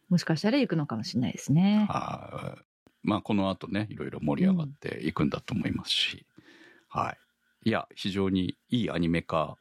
[0.10, 1.86] もしかしたら行くのかもしれないですね。
[1.88, 2.62] あー
[3.04, 6.26] まあ、この後ね、いろいろ盛り上がっていくんだと思いますし、
[6.90, 7.16] は
[7.64, 7.70] い。
[7.70, 9.58] いや、非常にいいアニメ化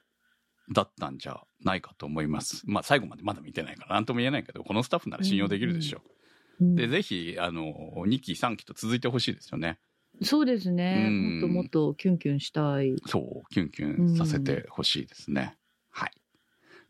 [0.73, 2.63] だったんじゃないかと思います。
[2.67, 6.03] まあ、最後までまだ見てないから、なんとも言えないけど、このスタッフなら信用できるでしょう。
[6.03, 7.73] うんで、ぜひ、あの、
[8.07, 9.79] 2期、3期と続いてほしいですよね。
[10.23, 11.05] そうですね。
[11.07, 12.97] うんもっともっとキュンキュンしたい。
[13.07, 15.57] そう、キュンキュンさせてほしいですね。
[15.91, 16.11] はい。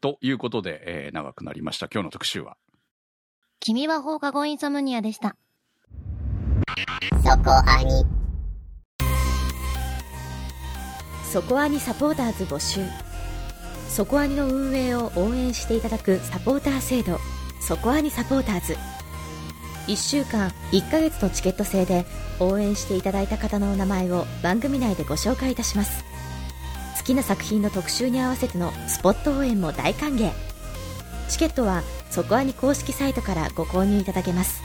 [0.01, 1.88] ということで、えー長くなりました。
[1.92, 2.57] 今日の特集は。
[3.61, 5.36] 君は放課後インソムニアでした。
[6.68, 8.04] そこアニ。
[11.24, 12.82] そこアニサポーターズ募集。
[13.88, 17.18] そこアニの運営を応援していただくサポーター制度。
[17.60, 18.76] そこアニサポーターズ。
[19.86, 22.04] 1週間1ヶ月のチケット制で
[22.38, 26.04] 応援していただいた方のお名前を番組内でご紹介いたします。
[26.98, 30.30] 好きな作品の特集に合わせてのスポット応援も大歓迎。
[31.30, 34.62] チケットはそこアニ公式サイトからご購入いただけます。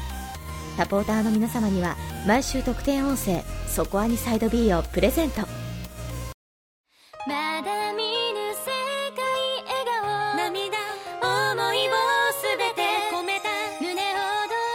[0.78, 1.96] サポーターの皆様には
[2.28, 5.42] 毎週特典音声「そこアニサイド B」をプレゼント。
[7.26, 8.66] まだ見ぬ世
[9.16, 9.24] 界
[9.66, 10.36] 笑顔。
[10.36, 10.78] 涙。
[11.22, 11.92] 思いを
[12.34, 12.82] すべて
[13.14, 13.50] 込めた。
[13.80, 14.04] 胸躍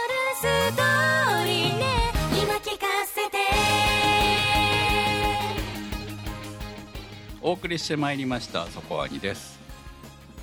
[0.09, 0.41] るス
[0.75, 1.85] トーリーね。
[2.41, 3.37] 今聞かせて。
[7.41, 9.58] お送りしてまいりましたそこアニです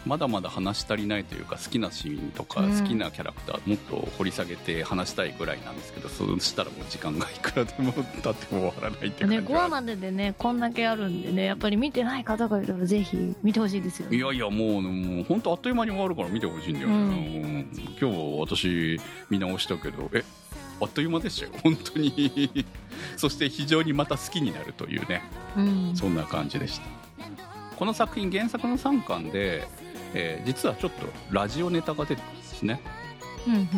[0.07, 2.79] まだまだ話し足りないというか好きなシーンとかうん。
[2.79, 14.17] 好きなキャラクターもっと掘り下げて話したいぐらいなんですけどそうしたらもう時間がいくらでも経っても終わらないって感じね、5話まででね、こんだけあるんでね、やっぱり見てない方がいたらぜひ見てほしいですよね。
[14.17, 17.03] いやいやもうもう本当あっという間に終わるから見てほしいんだよね、うん。
[17.03, 17.57] うん
[18.01, 19.01] 今日私
[19.31, 20.23] 見直したけどえ
[20.81, 21.53] あっという間でしたよ。
[21.63, 22.67] 本当に。
[23.17, 25.23] そして非常にまた好きになるというね。
[25.57, 25.93] うん。
[25.97, 26.87] そんな感じでした。
[27.77, 29.67] この作品原作の3巻で、
[30.15, 32.81] えー実はちょっとラジオネタが出てくるんですね。
[33.47, 33.69] うんうん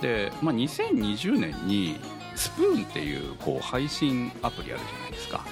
[0.00, 1.98] で、まあ、2020年に
[2.34, 5.46] スプーンっていうこう配信アプリあるじゃないですか。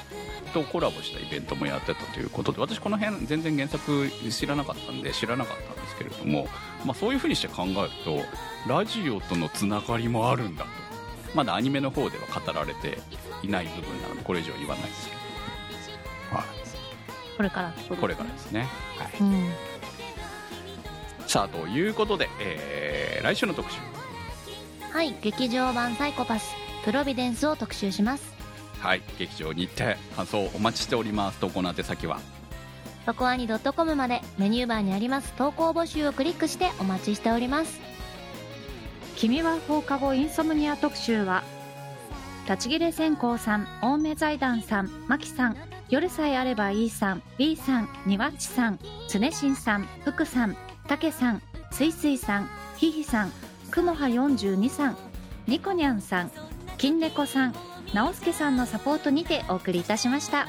[0.53, 6.47] とコラボしたイベントもやってたということで私この辺全然原作知らなかったんで知らなかったんですけれども、
[6.85, 8.23] まあ、そういうふうにして考えると
[8.69, 10.71] ラジオとのつながりもあるんだと。
[11.35, 12.99] まだアニメの方では語られて
[13.43, 15.17] いない部分なのでこれ以上言わないですけ
[16.31, 16.45] ど、はい、
[17.37, 19.53] これからってことこれからですね、はい、うん。
[21.27, 23.79] さあということで、えー来週の特集
[24.93, 26.55] はい、劇場版サイコパス、
[26.85, 28.35] プロビデンスを特集します。
[28.81, 32.21] はい劇場に行って感想お待ちしております投稿の宛先は？
[33.07, 37.81] そこアニ .com までメニューバーにあります投稿募集をクリックしてお待ちしております。
[39.17, 41.45] 君は放課後インソムニア特集は
[42.49, 45.57] 立ち切れ線香さん青梅財団さんマキさん
[45.89, 50.57] 夜さえあればいいさん B さんにわっちさん常新さん福さん
[50.87, 53.33] たけさんすいすいさんひひさん
[53.71, 54.97] くもは42さん
[55.47, 56.31] ニコニャンさん
[56.79, 57.55] 金猫さん
[57.95, 60.49] 直輔さんのサポートにてお送りいたしました。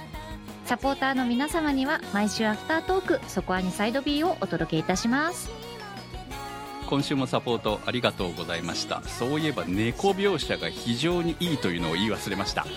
[0.65, 5.51] サポーターの皆様には毎週アフタートーク、そこアニサイド B をお届けいたします。
[6.88, 12.67] 今週もサポートありがとうございましたそういえば猫描写が非常にいいというのを言い忘れました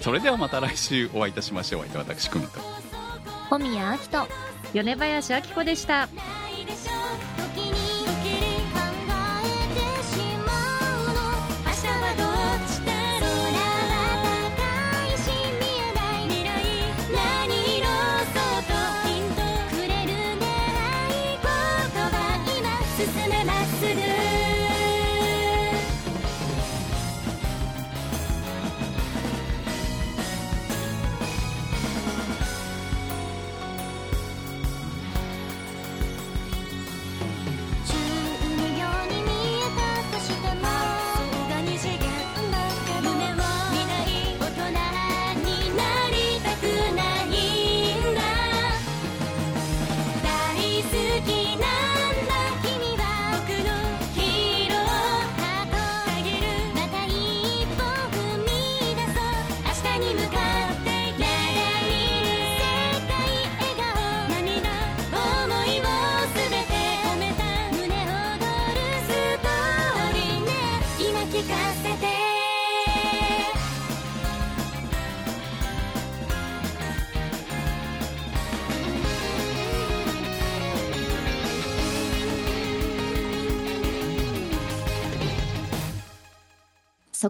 [0.00, 2.60] それではまた来週お会いいたしましょう私くむと
[3.50, 4.28] 小宮明人、
[4.72, 6.08] 米林明子でした。